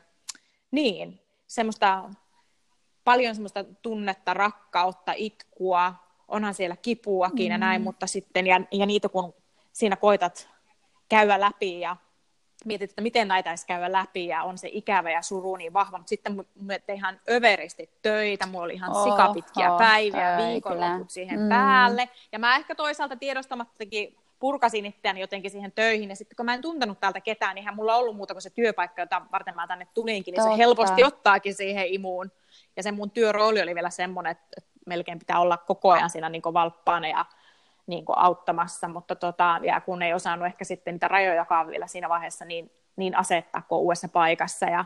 niin, 0.71 1.21
semmoista, 1.47 2.11
paljon 3.05 3.35
semmoista 3.35 3.65
tunnetta, 3.83 4.35
rakkautta, 4.35 5.13
itkua, 5.17 5.95
onhan 6.29 6.55
siellä 6.55 6.77
kipuakin 6.77 7.47
mm. 7.47 7.51
ja 7.51 7.59
näin, 7.59 7.83
mutta 7.83 8.07
sitten, 8.07 8.47
ja, 8.47 8.61
ja 8.73 8.87
niitä 8.87 9.09
kun 9.09 9.35
siinä 9.73 9.97
koitat 9.97 10.49
käydä 11.09 11.41
läpi 11.41 11.81
ja 11.81 11.97
mietit, 12.65 12.91
että 12.91 13.03
miten 13.03 13.29
näitä 13.29 13.51
edes 13.51 13.65
käydä 13.65 13.93
läpi 13.93 14.27
ja 14.27 14.43
on 14.43 14.59
se 14.59 14.69
ikävä 14.73 15.11
ja 15.11 15.23
suru 15.23 15.57
niin 15.57 15.73
vahva, 15.73 15.99
mutta 15.99 16.09
sitten 16.09 16.47
me 16.61 16.79
tein 16.79 16.97
ihan 16.97 17.21
överisti 17.31 17.91
töitä, 18.03 18.47
mulla 18.47 18.65
oli 18.65 18.75
ihan 18.75 18.91
Oho, 18.91 19.11
sikapitkiä 19.11 19.71
päiviä, 19.79 20.39
viikonloput 20.39 21.11
siihen 21.11 21.41
Mm. 21.41 21.49
päälle 21.49 22.09
ja 22.33 22.39
mä 22.39 22.57
ehkä 22.57 22.75
toisaalta 22.75 23.17
tiedostamattakin 23.17 24.17
purkasin 24.39 24.87
itseäni 24.87 25.21
jotenkin 25.21 25.51
siihen 25.51 25.73
töihin, 25.73 26.09
ja 26.11 26.17
sitten 26.17 26.37
kun 26.37 26.47
mä 26.47 26.55
en 26.55 26.63
tuntenut 26.63 27.01
täältä 27.01 27.21
ketään, 27.21 27.55
niin 27.55 27.63
eihän 27.63 27.77
mulla 27.77 27.97
ollut 27.97 28.17
muuta 28.17 28.35
kuin 28.35 28.43
se 28.43 28.51
työpaikka, 28.51 29.03
jota 29.03 29.23
varten 29.33 29.55
mä 29.55 29.67
tänne 29.67 29.87
tulinkin, 29.95 30.33
niin 30.33 30.43
Totta. 30.43 30.57
se 30.57 30.59
helposti 30.59 31.05
ottaakin 31.05 31.55
siihen 31.55 31.87
imuun. 31.87 32.33
Ja 32.77 32.83
se 32.83 32.93
mun 32.93 33.11
työrooli 33.11 33.63
oli 33.63 33.75
vielä 33.75 33.91
semmoinen, 33.91 34.31
että 34.31 34.63
melkein 34.87 35.19
pitää 35.19 35.41
olla 35.41 35.57
koko 35.57 35.93
ajan 35.93 36.11
siinä 36.11 36.29
niin 36.29 36.43
valppaana 36.45 37.09
ja 37.09 37.25
niin 37.89 38.05
auttamassa, 38.17 38.89
mutta 38.89 39.15
tota, 39.17 39.61
ja 39.63 39.81
kun 39.81 40.03
ei 40.03 40.15
osannut 40.15 40.47
ehkä 40.47 40.65
sitten 40.65 40.95
niitä 40.95 41.09
rajojakaan 41.09 41.67
vielä 41.67 41.87
siinä 41.87 42.09
vaiheessa 42.09 42.45
niin, 42.45 42.71
niin 42.97 43.17
asettaa 43.17 43.63
kuin 43.63 43.79
uudessa 43.79 44.09
paikassa. 44.09 44.67
Ja, 44.67 44.85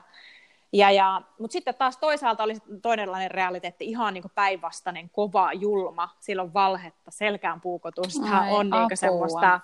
ja, 0.73 0.91
ja, 0.91 1.23
mutta 1.39 1.53
sitten 1.53 1.75
taas 1.75 1.97
toisaalta 1.97 2.43
oli 2.43 2.55
toinenlainen 2.83 3.31
realiteetti, 3.31 3.85
ihan 3.85 4.15
niin 4.15 4.25
päinvastainen, 4.35 5.11
kova, 5.11 5.53
julma, 5.53 6.09
silloin 6.21 6.55
valhetta, 6.55 7.11
selkään 7.11 7.61
puukotusta, 7.61 8.39
Ai, 8.39 8.53
on 8.53 8.71
niin 8.71 8.83
apua. 8.83 8.97
semmoista 8.97 9.61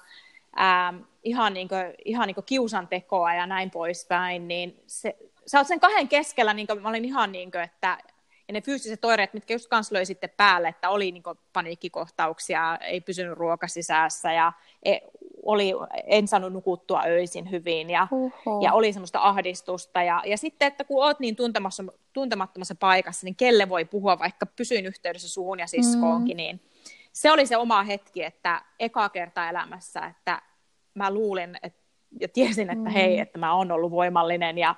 ää, 0.56 0.94
ihan, 1.22 1.54
niin 1.54 1.68
kuin, 1.68 1.94
ihan 2.04 2.26
niin 2.26 2.44
kiusantekoa 2.46 3.34
ja 3.34 3.46
näin 3.46 3.70
poispäin, 3.70 4.48
niin 4.48 4.82
se, 4.86 5.16
sä 5.46 5.58
oot 5.58 5.66
sen 5.66 5.80
kahden 5.80 6.08
keskellä, 6.08 6.54
niin 6.54 6.66
kuin, 6.66 6.82
mä 6.82 6.88
olin 6.88 7.04
ihan 7.04 7.32
niin 7.32 7.50
kuin, 7.50 7.64
että 7.64 7.98
ja 8.48 8.52
ne 8.52 8.60
fyysiset 8.60 9.04
oireet, 9.04 9.34
mitkä 9.34 9.54
just 9.54 9.68
kans 9.68 9.92
löi 9.92 10.06
sitten 10.06 10.30
päälle, 10.36 10.68
että 10.68 10.90
oli 10.90 11.12
niin 11.12 11.22
paniikkikohtauksia, 11.52 12.78
ei 12.80 13.00
pysynyt 13.00 13.38
ruoka 13.38 13.68
sisässä 13.68 14.32
ja 14.32 14.52
e, 14.82 14.98
oli, 15.42 15.72
en 16.06 16.28
saanut 16.28 16.52
nukuttua 16.52 17.02
öisin 17.06 17.50
hyvin 17.50 17.90
ja, 17.90 18.08
ja 18.62 18.72
oli 18.72 18.92
semmoista 18.92 19.20
ahdistusta. 19.22 20.02
Ja, 20.02 20.22
ja 20.26 20.36
sitten, 20.36 20.68
että 20.68 20.84
kun 20.84 21.04
oot 21.04 21.20
niin 21.20 21.36
tuntemattomassa 22.12 22.74
paikassa, 22.74 23.24
niin 23.24 23.36
kelle 23.36 23.68
voi 23.68 23.84
puhua, 23.84 24.18
vaikka 24.18 24.46
pysyin 24.46 24.86
yhteydessä 24.86 25.28
suhun 25.28 25.58
ja 25.58 25.66
siskoonkin, 25.66 26.36
mm. 26.36 26.38
niin 26.38 26.60
se 27.12 27.30
oli 27.30 27.46
se 27.46 27.56
oma 27.56 27.82
hetki, 27.82 28.24
että 28.24 28.62
eka 28.78 29.08
kerta 29.08 29.48
elämässä, 29.48 30.06
että 30.06 30.42
mä 30.94 31.10
luulin 31.10 31.58
että, 31.62 31.82
ja 32.20 32.28
tiesin, 32.28 32.70
että 32.70 32.84
mm. 32.84 32.90
hei, 32.90 33.18
että 33.18 33.38
mä 33.38 33.54
oon 33.54 33.72
ollut 33.72 33.90
voimallinen 33.90 34.58
ja 34.58 34.74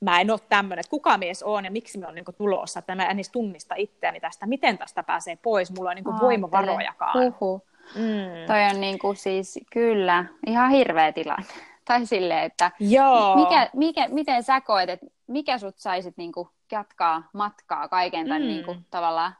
mä 0.00 0.20
en 0.20 0.30
ole 0.30 0.40
tämmöinen, 0.48 0.80
että 0.80 0.90
kuka 0.90 1.18
mies 1.18 1.42
on 1.42 1.64
ja 1.64 1.70
miksi 1.70 1.98
mä 1.98 2.06
oon 2.06 2.14
niin 2.14 2.24
tulossa, 2.38 2.78
että 2.78 2.94
mä 2.94 3.04
en 3.06 3.16
edes 3.16 3.30
tunnista 3.30 3.74
itseäni 3.74 4.20
tästä, 4.20 4.46
miten 4.46 4.78
tästä 4.78 5.02
pääsee 5.02 5.36
pois, 5.36 5.72
mulla 5.76 5.90
on 5.90 5.96
niin 5.96 6.20
voimavarojakaan. 6.20 7.22
Huhhuh. 7.24 7.62
Mm. 7.94 8.46
Toi 8.46 8.62
on 8.74 8.80
niin 8.80 8.98
kuin 8.98 9.16
siis 9.16 9.58
kyllä 9.72 10.24
ihan 10.46 10.70
hirveä 10.70 11.12
tilanne. 11.12 11.44
Tai 11.84 12.06
silleen, 12.06 12.42
että 12.44 12.70
Joo. 12.80 13.36
Mikä, 13.36 13.70
mikä, 13.74 14.08
miten 14.08 14.42
sä 14.42 14.60
koet, 14.60 14.90
että 14.90 15.06
mikä 15.26 15.58
sut 15.58 15.78
saisit 15.78 16.16
niin 16.16 16.32
kuin 16.32 16.48
jatkaa 16.72 17.22
matkaa 17.32 17.88
kaiken 17.88 18.26
tämän 18.26 18.42
Mm. 18.42 18.48
niin 18.48 18.64
kuin, 18.64 18.86
tavallaan 18.90 19.32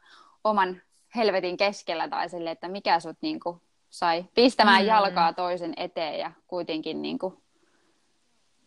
oman 0.43 0.81
helvetin 1.15 1.57
keskellä 1.57 2.07
tai 2.07 2.29
silleen, 2.29 2.51
että 2.51 2.67
mikä 2.67 2.99
sut 2.99 3.17
niin 3.21 3.39
kuin, 3.39 3.61
sai 3.89 4.25
pistämään 4.35 4.81
Mm. 4.81 4.87
jalkaa 4.87 5.33
toisen 5.33 5.73
eteen 5.77 6.19
ja 6.19 6.31
kuitenkin 6.47 7.01
niin 7.01 7.19
kuin, 7.19 7.37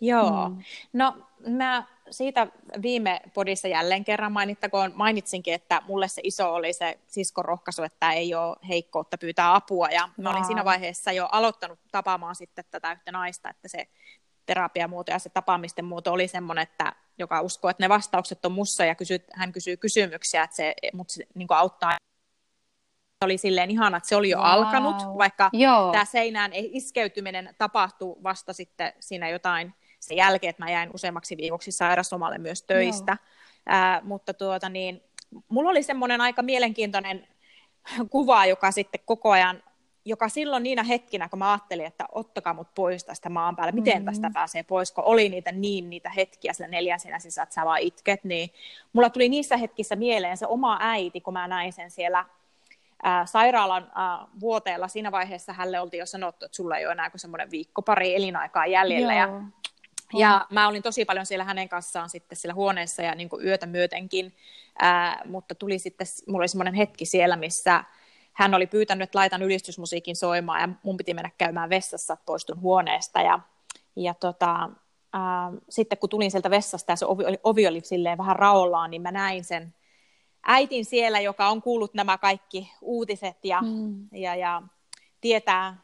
Joo. 0.01 0.49
Mm. 0.49 0.63
No 0.93 1.17
mä 1.47 1.85
siitä 2.11 2.47
viime 2.83 3.21
podissa 3.35 3.69
jälleen 3.69 4.05
kerran 4.05 4.33
mainittakoon, 4.33 4.93
mainitsinkin, 4.95 5.55
että 5.55 5.83
mulle 5.89 6.09
se 6.09 6.21
iso 6.25 6.55
oli 6.55 6.73
se 6.73 6.99
siskon 7.07 7.45
rohkaisu, 7.45 7.83
että 7.83 8.13
ei 8.13 8.35
ole 8.35 8.57
heikkoutta 8.69 9.19
pyytää 9.19 9.55
apua. 9.55 9.89
Ja 9.89 10.09
mä 10.17 10.31
olin 10.31 10.45
siinä 10.45 10.65
vaiheessa 10.65 11.13
jo 11.13 11.29
aloittanut 11.33 11.79
tapaamaan 11.93 12.35
sitten 12.35 12.65
tätä 12.71 12.93
yhtä 12.93 13.13
naista, 13.13 13.51
että 13.51 13.69
se 13.69 13.89
terapiamuoto 14.47 15.13
ja 15.13 15.19
se 15.19 15.29
tapaamisten 15.29 15.85
muoto 15.85 16.13
oli 16.13 16.29
semmoinen, 16.29 16.63
että 16.63 16.93
joka 17.19 17.41
uskoo, 17.41 17.71
että 17.71 17.83
ne 17.85 17.89
vastaukset 17.89 18.45
on 18.45 18.53
mussa 18.53 18.85
ja 18.85 18.95
kysyt, 18.95 19.25
hän 19.33 19.53
kysyy 19.53 19.77
kysymyksiä, 19.77 20.43
että 20.43 20.57
se 20.57 20.75
mut 20.93 21.11
se, 21.11 21.25
niin 21.35 21.49
auttaa. 21.51 21.97
Oli 23.25 23.39
silleen 23.39 23.71
ihana, 23.71 23.97
että 23.97 24.09
se 24.09 24.17
oli 24.17 24.31
jo 24.31 24.39
Wow. 24.39 24.47
alkanut, 24.47 24.97
vaikka 25.19 25.51
Joo. 25.53 25.93
tämä 25.93 26.05
seinään 26.05 26.51
iskeytyminen 26.55 27.55
tapahtui 27.59 28.17
vasta 28.23 28.53
sitten 28.53 28.93
siinä 29.01 29.29
jotain 29.29 29.75
sen 30.05 30.17
jälkeen, 30.17 30.51
että 30.51 30.65
mä 30.65 30.71
jäin 30.71 30.91
useammaksi 30.95 31.37
viikoksi 31.37 31.73
sairauslomalle 31.73 32.39
myös 32.39 32.63
töistä. 32.63 33.17
Ää, 33.67 34.01
mutta 34.05 34.35
tuota 34.35 34.69
niin, 34.69 35.03
mulla 35.49 35.71
oli 35.71 35.83
semmoinen 35.83 36.21
aika 36.21 36.43
mielenkiintoinen 36.43 37.29
kuva, 38.11 38.47
joka 38.47 38.71
sitten 38.71 39.01
koko 39.05 39.31
ajan 39.31 39.63
joka 40.05 40.29
silloin 40.29 40.63
niinä 40.63 40.83
hetkinä, 40.83 41.29
kun 41.29 41.39
mä 41.39 41.53
ajattelin, 41.53 41.87
että 41.87 42.05
ottakaa 42.13 42.55
mut 42.55 42.75
pois 42.75 43.05
tästä 43.05 43.29
maan 43.29 43.57
päälle, 43.57 43.73
miten 43.73 43.95
mm-hmm. 43.95 44.05
tästä 44.05 44.31
pääsee 44.35 44.63
pois, 44.63 44.93
kun 44.93 45.05
oli 45.05 45.29
niitä 45.29 45.53
niin 45.53 45.91
niitä 45.91 46.11
hetkiä 46.11 46.53
sillä 46.53 46.69
neljän 46.69 47.01
sinä 47.01 47.19
sisällä, 47.19 47.43
että 47.43 47.55
sä 47.55 47.65
vaan 47.65 47.81
itket, 47.81 48.25
niin 48.25 48.51
mulla 48.93 49.11
tuli 49.11 49.29
niissä 49.29 49.57
hetkissä 49.57 49.97
mieleen 49.97 50.37
se 50.37 50.47
oma 50.47 50.79
äiti, 50.81 51.21
kun 51.21 51.33
mä 51.33 51.49
näin 51.49 51.73
sen 51.73 51.91
siellä 51.91 52.25
ää, 53.03 53.27
sairaalan 53.27 53.91
ää, 53.95 54.27
vuoteella. 54.41 54.89
Siinä 54.89 55.13
vaiheessa 55.13 55.53
hälle 55.53 55.81
oltiin 55.81 55.99
jo 55.99 56.07
sanottu, 56.07 56.45
että 56.45 56.57
sulla 56.57 56.77
ei 56.77 56.87
ole 56.87 56.93
enää 56.93 57.11
kuin 57.11 57.21
semmoinen 57.21 57.51
viikko 57.51 57.83
pari 57.83 58.17
elinaikaa 58.17 58.67
jäljellä. 58.67 59.15
Joo. 59.15 59.35
Ja, 59.35 59.43
ja 60.13 60.47
mä 60.51 60.69
olin 60.69 60.83
tosi 60.83 61.05
paljon 61.05 61.27
siellä 61.27 61.45
hänen 61.45 61.69
kanssaan 61.69 62.11
sitten 62.11 62.37
siellä 62.37 62.55
huoneessa 62.55 63.03
ja 63.03 63.15
niin 63.15 63.29
yötä 63.45 63.67
myötenkin, 63.67 64.37
ää, 64.79 65.23
mutta 65.25 65.55
tuli 65.55 65.79
sitten, 65.79 66.07
mulla 66.27 66.43
oli 66.43 66.49
semmoinen 66.49 66.75
hetki 66.75 67.05
siellä, 67.05 67.37
missä 67.37 67.85
hän 68.33 68.55
oli 68.55 68.67
pyytänyt, 68.67 69.03
että 69.03 69.19
laitan 69.19 69.43
ylistysmusiikin 69.43 70.17
soimaan 70.17 70.61
ja 70.61 70.69
mun 70.83 70.97
piti 70.97 71.15
mennä 71.15 71.31
käymään 71.39 71.71
vessassa, 71.71 72.17
poistun 72.27 72.61
huoneesta. 72.61 73.21
Ja, 73.21 73.41
ja 73.97 74.15
tota, 74.15 74.71
ää, 75.13 75.53
sitten 75.69 75.99
kun 75.99 76.11
tulin 76.11 76.31
sieltä 76.31 76.51
vessasta 76.51 76.93
ja 76.93 76.97
se 76.97 77.07
ovi, 77.07 77.25
ovi 77.43 77.67
oli 77.67 77.81
silleen 77.81 78.19
vähän 78.19 78.37
raollaan, 78.37 78.91
niin 78.91 79.03
mä 79.03 79.13
näin 79.13 79.45
sen 79.45 79.75
äitin 80.47 80.85
siellä, 80.85 81.21
joka 81.21 81.49
on 81.49 81.63
kuullut 81.63 81.95
nämä 81.95 82.19
kaikki 82.19 82.73
uutiset 82.81 83.45
ja, 83.45 83.61
mm. 83.63 84.09
ja, 84.13 84.35
ja 84.35 84.63
tietää, 85.21 85.77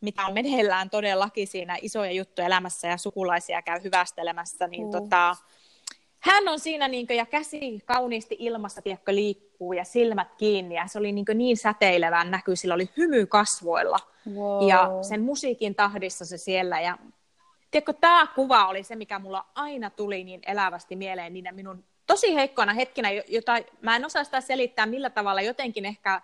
mitä 0.00 0.26
on 0.26 0.34
meneillään 0.34 0.90
todellakin 0.90 1.46
siinä 1.46 1.76
isoja 1.82 2.12
juttuja 2.12 2.46
elämässä 2.46 2.88
ja 2.88 2.96
sukulaisia 2.96 3.62
käy 3.62 3.80
hyvästelemässä, 3.84 4.66
niin 4.66 4.84
mm. 4.84 4.90
tota, 4.90 5.36
hän 6.20 6.48
on 6.48 6.60
siinä 6.60 6.88
niin 6.88 7.06
kuin, 7.06 7.16
ja 7.16 7.26
käsi 7.26 7.80
kauniisti 7.86 8.36
ilmassa 8.38 8.82
tiedätkö, 8.82 9.14
liikkuu 9.14 9.72
ja 9.72 9.84
silmät 9.84 10.34
kiinni 10.38 10.74
ja 10.74 10.86
se 10.86 10.98
oli 10.98 11.12
niin, 11.12 11.24
niin 11.34 11.56
säteilevän 11.56 12.30
näkyy, 12.30 12.56
sillä 12.56 12.74
oli 12.74 12.90
hymy 12.96 13.26
kasvoilla 13.26 13.98
wow. 14.34 14.68
ja 14.68 14.88
sen 15.02 15.22
musiikin 15.22 15.74
tahdissa 15.74 16.24
se 16.24 16.38
siellä 16.38 16.80
ja 16.80 16.98
tiedätkö, 17.70 17.92
tämä 17.92 18.26
kuva 18.34 18.66
oli 18.66 18.82
se, 18.82 18.96
mikä 18.96 19.18
mulla 19.18 19.46
aina 19.54 19.90
tuli 19.90 20.24
niin 20.24 20.40
elävästi 20.46 20.96
mieleen 20.96 21.32
niinä 21.32 21.52
minun 21.52 21.84
tosi 22.06 22.34
heikkoina 22.34 22.72
hetkinä, 22.72 23.10
jota 23.10 23.52
mä 23.80 23.96
en 23.96 24.04
osaa 24.04 24.24
sitä 24.24 24.40
selittää 24.40 24.86
millä 24.86 25.10
tavalla 25.10 25.40
jotenkin 25.40 25.84
ehkä 25.84 26.22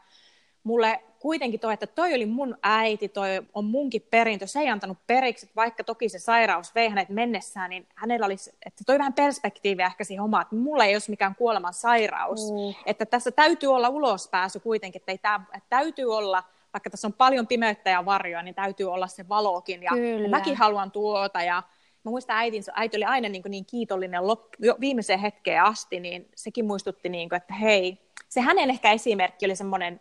mulle 0.64 1.02
kuitenkin 1.26 1.60
toi, 1.60 1.72
että 1.72 1.86
toi 1.86 2.14
oli 2.14 2.26
mun 2.26 2.58
äiti, 2.62 3.08
toi 3.08 3.28
on 3.54 3.64
munkin 3.64 4.06
perintö, 4.10 4.46
se 4.46 4.60
ei 4.60 4.68
antanut 4.68 4.98
periksi, 5.06 5.46
että 5.46 5.56
vaikka 5.56 5.84
toki 5.84 6.08
se 6.08 6.18
sairaus 6.18 6.74
vei 6.74 6.88
hänet 6.88 7.08
mennessään, 7.08 7.70
niin 7.70 7.86
hänellä 7.94 8.26
olisi, 8.26 8.50
että 8.66 8.84
toi 8.86 8.98
vähän 8.98 9.12
perspektiiviä 9.12 9.86
ehkä 9.86 10.04
siihen 10.04 10.24
omaan, 10.24 10.42
että 10.42 10.56
mulla 10.56 10.84
ei 10.84 10.94
olisi 10.94 11.10
mikään 11.10 11.34
kuoleman 11.34 11.74
sairaus, 11.74 12.40
mm. 12.52 12.74
että 12.86 13.06
tässä 13.06 13.30
täytyy 13.30 13.74
olla 13.74 13.88
ulospääsy 13.88 14.60
kuitenkin, 14.60 15.00
että, 15.00 15.12
ei 15.12 15.18
tää, 15.18 15.40
että 15.54 15.66
täytyy 15.68 16.16
olla, 16.16 16.42
vaikka 16.72 16.90
tässä 16.90 17.08
on 17.08 17.12
paljon 17.12 17.46
pimeyttä 17.46 17.90
ja 17.90 18.04
varjoa, 18.04 18.42
niin 18.42 18.54
täytyy 18.54 18.92
olla 18.92 19.06
se 19.06 19.28
valokin, 19.28 19.82
ja, 19.82 19.90
ja 20.22 20.28
mäkin 20.28 20.56
haluan 20.56 20.90
tuota, 20.90 21.42
ja 21.42 21.62
mä 22.04 22.10
muistan 22.10 22.36
äitin, 22.36 22.62
äiti 22.74 22.96
oli 22.96 23.04
aina 23.04 23.28
niin, 23.28 23.42
niin 23.48 23.66
kiitollinen 23.66 24.26
loppu, 24.26 24.56
jo 24.58 24.76
viimeiseen 24.80 25.20
hetkeen 25.20 25.62
asti, 25.62 26.00
niin 26.00 26.28
sekin 26.34 26.64
muistutti, 26.66 27.08
niin 27.08 27.28
kuin, 27.28 27.36
että 27.36 27.54
hei, 27.54 27.98
se 28.28 28.40
hänen 28.40 28.70
ehkä 28.70 28.92
esimerkki 28.92 29.46
oli 29.46 29.56
semmoinen 29.56 30.00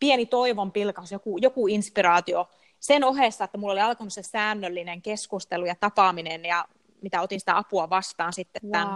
pieni 0.00 0.26
toivon 0.26 0.72
pilkaus, 0.72 1.12
joku, 1.12 1.38
joku 1.38 1.66
inspiraatio 1.66 2.48
sen 2.80 3.04
ohessa, 3.04 3.44
että 3.44 3.58
mulla 3.58 3.72
oli 3.72 3.80
alkanut 3.80 4.12
se 4.12 4.22
säännöllinen 4.22 5.02
keskustelu 5.02 5.64
ja 5.64 5.74
tapaaminen 5.74 6.44
ja 6.44 6.64
mitä 7.02 7.20
otin 7.20 7.40
sitä 7.40 7.56
apua 7.56 7.90
vastaan 7.90 8.32
sitten 8.32 8.62
wow. 8.64 8.72
tämän 8.72 8.88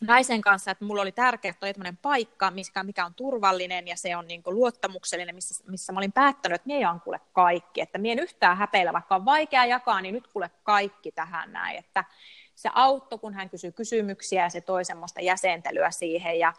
naisen 0.00 0.40
kanssa, 0.40 0.70
että 0.70 0.84
mulla 0.84 1.02
oli 1.02 1.12
tärkeää, 1.12 1.50
että 1.50 1.66
oli 1.66 1.92
paikka, 2.02 2.50
mikä, 2.50 2.82
mikä 2.82 3.06
on 3.06 3.14
turvallinen 3.14 3.88
ja 3.88 3.96
se 3.96 4.16
on 4.16 4.28
niin 4.28 4.42
kuin 4.42 4.56
luottamuksellinen, 4.56 5.34
missä, 5.34 5.64
missä 5.68 5.92
mä 5.92 5.98
olin 5.98 6.12
päättänyt, 6.12 6.62
että 6.66 6.90
on 6.90 7.00
kuule 7.00 7.20
kaikki, 7.32 7.80
että 7.80 7.98
minä 7.98 8.12
en 8.12 8.18
yhtään 8.18 8.56
häpeillä, 8.56 8.92
vaikka 8.92 9.14
on 9.14 9.24
vaikea 9.24 9.64
jakaa, 9.64 10.00
niin 10.00 10.14
nyt 10.14 10.26
kuule 10.26 10.50
kaikki 10.62 11.12
tähän 11.12 11.52
näin, 11.52 11.78
että 11.78 12.04
se 12.54 12.70
auttoi, 12.74 13.18
kun 13.18 13.34
hän 13.34 13.50
kysyi 13.50 13.72
kysymyksiä 13.72 14.42
ja 14.42 14.50
se 14.50 14.60
toi 14.60 14.84
semmoista 14.84 15.20
jäsentelyä 15.20 15.90
siihen 15.90 16.38
ja, 16.38 16.52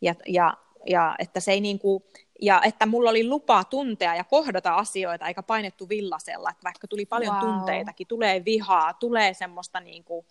ja, 0.00 0.14
ja, 0.26 0.56
ja 0.86 1.14
että 1.18 1.40
se 1.40 1.52
ei 1.52 1.60
niin 1.60 1.78
kuin, 1.78 2.02
ja 2.42 2.60
että 2.64 2.86
mulla 2.86 3.10
oli 3.10 3.28
lupa 3.28 3.64
tuntea 3.64 4.14
ja 4.14 4.24
kohdata 4.24 4.74
asioita, 4.74 5.26
eikä 5.26 5.42
painettu 5.42 5.88
villasella, 5.88 6.50
että 6.50 6.64
vaikka 6.64 6.88
tuli 6.88 7.06
paljon 7.06 7.34
wow. 7.34 7.44
tunteitakin, 7.44 8.06
tulee 8.06 8.44
vihaa, 8.44 8.94
tulee 8.94 9.34
semmoista 9.34 9.80
niin 9.80 10.04
kuin 10.04 10.26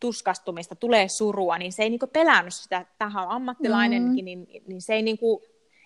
tuskastumista, 0.00 0.74
tulee 0.74 1.08
surua, 1.08 1.58
niin 1.58 1.72
se 1.72 1.82
ei 1.82 1.90
niin 1.90 2.00
kuin 2.00 2.10
pelännyt 2.10 2.54
sitä, 2.54 2.78
että 2.78 2.94
tähän 2.98 3.24
on 3.24 3.30
ammattilainenkin, 3.30 4.24
mm. 4.24 4.24
niin, 4.24 4.46
niin 4.66 4.82
se 4.82 4.94
ei 4.94 5.02
niin 5.02 5.18
kuin, 5.18 5.42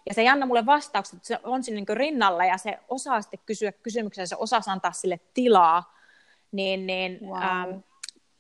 ja 0.09 0.14
se 0.14 0.21
ei 0.21 0.28
anna 0.28 0.47
mulle 0.47 0.66
vastaukset, 0.66 1.16
että 1.16 1.26
se 1.26 1.38
on 1.42 1.62
siinä 1.62 1.80
niin 1.80 1.97
rinnalla 1.97 2.44
ja 2.44 2.59
se 2.59 2.78
osaa 2.88 3.23
sitten 3.23 3.40
kysyä 3.47 3.73
kysymyksiä, 3.73 4.26
se 4.26 4.37
osaa 4.37 4.61
antaa 4.66 4.92
sille 4.92 5.21
tilaa, 5.35 5.94
niin, 6.52 6.87
niin 6.87 7.18
wow. 7.23 7.42
ähm, 7.42 7.78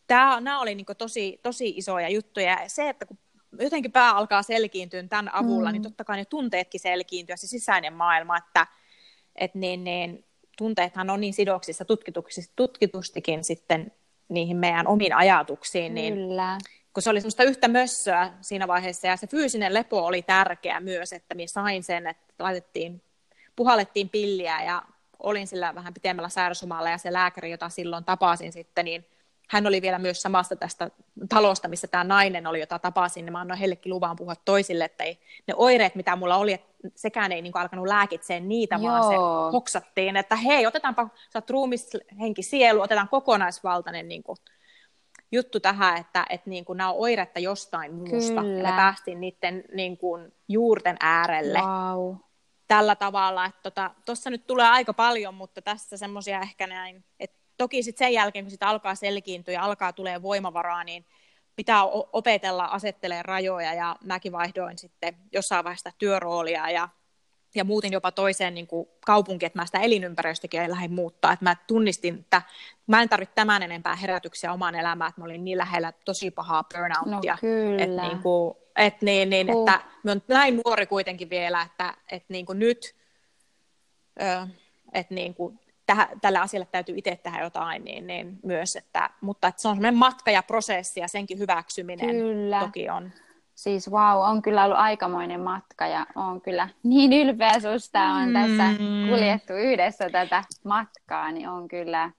tämä, 0.06 0.40
nämä 0.40 0.60
oli 0.60 0.74
niin 0.74 0.86
tosi, 0.98 1.40
tosi 1.42 1.68
isoja 1.76 2.08
juttuja. 2.08 2.62
Ja 2.62 2.68
se, 2.68 2.88
että 2.88 3.06
kun 3.06 3.18
jotenkin 3.60 3.92
pää 3.92 4.16
alkaa 4.16 4.42
selkiintyä 4.42 5.02
tämän 5.02 5.34
avulla, 5.34 5.72
niin 5.72 5.80
mm. 5.80 5.82
niin 5.82 5.92
totta 5.92 6.04
kai 6.04 6.16
ne 6.16 6.24
tunteetkin 6.24 6.80
selkiintyä, 6.80 7.36
se 7.36 7.46
sisäinen 7.46 7.92
maailma, 7.92 8.36
että 8.36 8.66
et 9.36 9.54
niin, 9.54 9.84
niin, 9.84 10.24
tunteethan 10.58 11.10
on 11.10 11.20
niin 11.20 11.34
sidoksissa 11.34 11.84
tutkitustikin 12.56 13.44
sitten 13.44 13.92
niihin 14.28 14.56
meidän 14.56 14.86
omiin 14.86 15.14
ajatuksiin, 15.14 15.94
niin 15.94 16.14
Kyllä. 16.14 16.58
kun 16.94 17.02
se 17.02 17.10
oli 17.10 17.20
semmoista 17.20 17.42
yhtä 17.42 17.68
mössöä 17.68 18.32
siinä 18.40 18.68
vaiheessa, 18.68 19.06
ja 19.06 19.16
se 19.16 19.26
fyysinen 19.26 19.74
lepo 19.74 20.06
oli 20.06 20.22
tärkeä 20.22 20.80
myös, 20.80 21.12
että 21.12 21.34
minä 21.34 21.46
sain 21.46 21.82
sen, 21.82 22.06
että 22.06 22.34
laitettiin, 22.38 23.02
puhallettiin 23.56 24.08
pilliä, 24.08 24.62
ja 24.62 24.82
olin 25.18 25.46
sillä 25.46 25.74
vähän 25.74 25.94
pitemmällä 25.94 26.28
sairauslomalla, 26.28 26.90
ja 26.90 26.98
se 26.98 27.12
lääkäri, 27.12 27.50
jota 27.50 27.68
silloin 27.68 28.04
tapasin 28.04 28.52
sitten, 28.52 28.84
niin 28.84 29.06
hän 29.48 29.66
oli 29.66 29.82
vielä 29.82 29.98
myös 29.98 30.22
samasta 30.22 30.56
tästä 30.56 30.90
talosta, 31.28 31.68
missä 31.68 31.86
tämä 31.86 32.04
nainen 32.04 32.46
oli, 32.46 32.60
jota 32.60 32.78
tapasin, 32.78 33.24
niin 33.24 33.32
mä 33.32 33.40
annoin 33.40 33.60
heillekin 33.60 33.90
luvan 33.90 34.16
puhua 34.16 34.34
toisille, 34.44 34.84
että 34.84 35.04
ei, 35.04 35.18
ne 35.46 35.54
oireet, 35.56 35.94
mitä 35.94 36.16
mulla 36.16 36.36
oli, 36.36 36.52
että 36.52 36.74
sekään 36.94 37.32
ei 37.32 37.42
niin 37.42 37.52
kuin, 37.52 37.62
alkanut 37.62 37.86
lääkitseen 37.86 38.48
niitä, 38.48 38.74
Joo. 38.74 38.92
vaan 38.92 39.02
se 39.02 39.16
hoksattiin, 39.52 40.16
että 40.16 40.36
hei, 40.36 40.66
otetaanpa, 40.66 41.08
sä 41.32 41.38
oot 41.38 41.50
ruumis, 41.50 41.90
henki, 42.20 42.42
sielu, 42.42 42.80
otetaan 42.80 43.08
kokonaisvaltainen 43.08 44.08
niin 44.08 44.22
kuin, 44.22 44.36
juttu 45.32 45.60
tähän, 45.60 45.96
että, 45.96 46.26
että 46.30 46.50
niin 46.50 46.64
kuin, 46.64 46.76
nämä 46.76 46.90
on 46.90 46.98
oiretta 46.98 47.40
jostain 47.40 47.94
muusta, 47.94 48.40
Kyllä. 48.40 48.68
ja 48.68 48.74
me 48.74 48.76
päästiin 48.76 49.20
niiden 49.20 49.64
niin 49.74 49.96
kuin, 49.96 50.32
juurten 50.48 50.96
äärelle. 51.00 51.58
Wow. 51.58 52.16
Tällä 52.68 52.96
tavalla, 52.96 53.44
että 53.44 53.70
tuossa 54.04 54.24
tota, 54.24 54.30
nyt 54.30 54.46
tulee 54.46 54.68
aika 54.68 54.92
paljon, 54.92 55.34
mutta 55.34 55.62
tässä 55.62 55.96
semmoisia 55.96 56.40
ehkä 56.40 56.66
näin, 56.66 57.04
että 57.20 57.43
toki 57.56 57.82
sitten 57.82 58.06
sen 58.06 58.12
jälkeen, 58.12 58.44
kun 58.44 58.50
sitä 58.50 58.68
alkaa 58.68 58.94
selkiintyä 58.94 59.54
ja 59.54 59.62
alkaa 59.62 59.92
tulee 59.92 60.22
voimavaraa, 60.22 60.84
niin 60.84 61.06
pitää 61.56 61.84
opetella 62.12 62.64
asettelee 62.64 63.22
rajoja 63.22 63.74
ja 63.74 63.96
mäkin 64.04 64.32
vaihdoin 64.32 64.78
sitten 64.78 65.16
jossain 65.32 65.64
vaiheessa 65.64 65.90
työroolia 65.98 66.70
ja, 66.70 66.88
ja 67.54 67.64
muutin 67.64 67.92
jopa 67.92 68.12
toiseen 68.12 68.54
niin 68.54 68.66
kuin 68.66 68.88
kaupunkiin, 69.06 69.46
että 69.46 69.58
mä 69.58 69.66
sitä 69.66 69.80
elinympäristökin 69.80 70.70
lähdin 70.70 70.92
muuttaa, 70.92 71.32
että 71.32 71.44
mä 71.44 71.56
tunnistin, 71.66 72.14
että 72.14 72.42
mä 72.86 73.02
en 73.02 73.08
tarvitse 73.08 73.34
tämän 73.34 73.62
enempää 73.62 73.96
herätyksiä 73.96 74.52
omaan 74.52 74.74
elämään, 74.74 75.08
että 75.08 75.20
mä 75.20 75.24
olin 75.24 75.44
niin 75.44 75.58
lähellä 75.58 75.92
tosi 76.04 76.30
pahaa 76.30 76.64
burnouttia. 76.64 77.32
No 77.32 77.38
kyllä. 77.40 77.84
Että, 77.84 78.02
niin 78.02 78.18
kuin, 78.18 78.54
että, 78.76 79.04
niin, 79.06 79.30
niin, 79.30 79.54
uh. 79.54 79.60
että 79.60 79.84
mä 80.02 80.10
oon 80.10 80.22
näin 80.28 80.60
nuori 80.64 80.86
kuitenkin 80.86 81.30
vielä, 81.30 81.62
että, 81.62 81.94
että 82.10 82.32
niin 82.32 82.46
kuin 82.46 82.58
nyt, 82.58 82.94
että 84.92 85.14
niin 85.14 85.34
kuin 85.34 85.60
tähän, 85.86 86.08
tälle 86.20 86.38
asialle 86.38 86.68
täytyy 86.72 86.94
itse 86.98 87.20
tehdä 87.22 87.42
jotain, 87.42 87.84
niin, 87.84 88.06
niin 88.06 88.38
myös, 88.42 88.76
että, 88.76 89.10
mutta 89.20 89.48
että 89.48 89.62
se 89.62 89.68
on 89.68 89.74
semmoinen 89.74 89.98
matka 89.98 90.30
ja 90.30 90.42
prosessi 90.42 91.00
ja 91.00 91.08
senkin 91.08 91.38
hyväksyminen 91.38 92.10
kyllä. 92.10 92.60
toki 92.60 92.90
on. 92.90 93.10
Siis 93.54 93.90
wow, 93.90 94.30
on 94.30 94.42
kyllä 94.42 94.64
ollut 94.64 94.78
aikamoinen 94.78 95.40
matka 95.40 95.86
ja 95.86 96.06
on 96.14 96.40
kyllä 96.40 96.68
niin 96.82 97.12
ylpeä 97.12 97.60
susta, 97.60 98.02
on 98.02 98.28
mm. 98.28 98.32
tässä 98.32 98.64
kuljettu 99.08 99.52
yhdessä 99.52 100.10
tätä 100.10 100.44
matkaa, 100.64 101.32
niin 101.32 101.48
on 101.48 101.68
kyllä... 101.68 102.10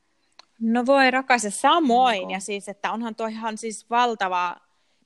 No 0.60 0.86
voi 0.86 1.12
rakas 1.12 1.44
ja 1.44 1.52
samoin, 1.52 2.22
Onko? 2.22 2.34
ja 2.34 2.40
siis, 2.40 2.70
että 2.70 2.92
onhan 2.92 3.16
tuo 3.16 3.28
ihan 3.28 3.58
siis 3.58 3.90
valtava 3.90 4.56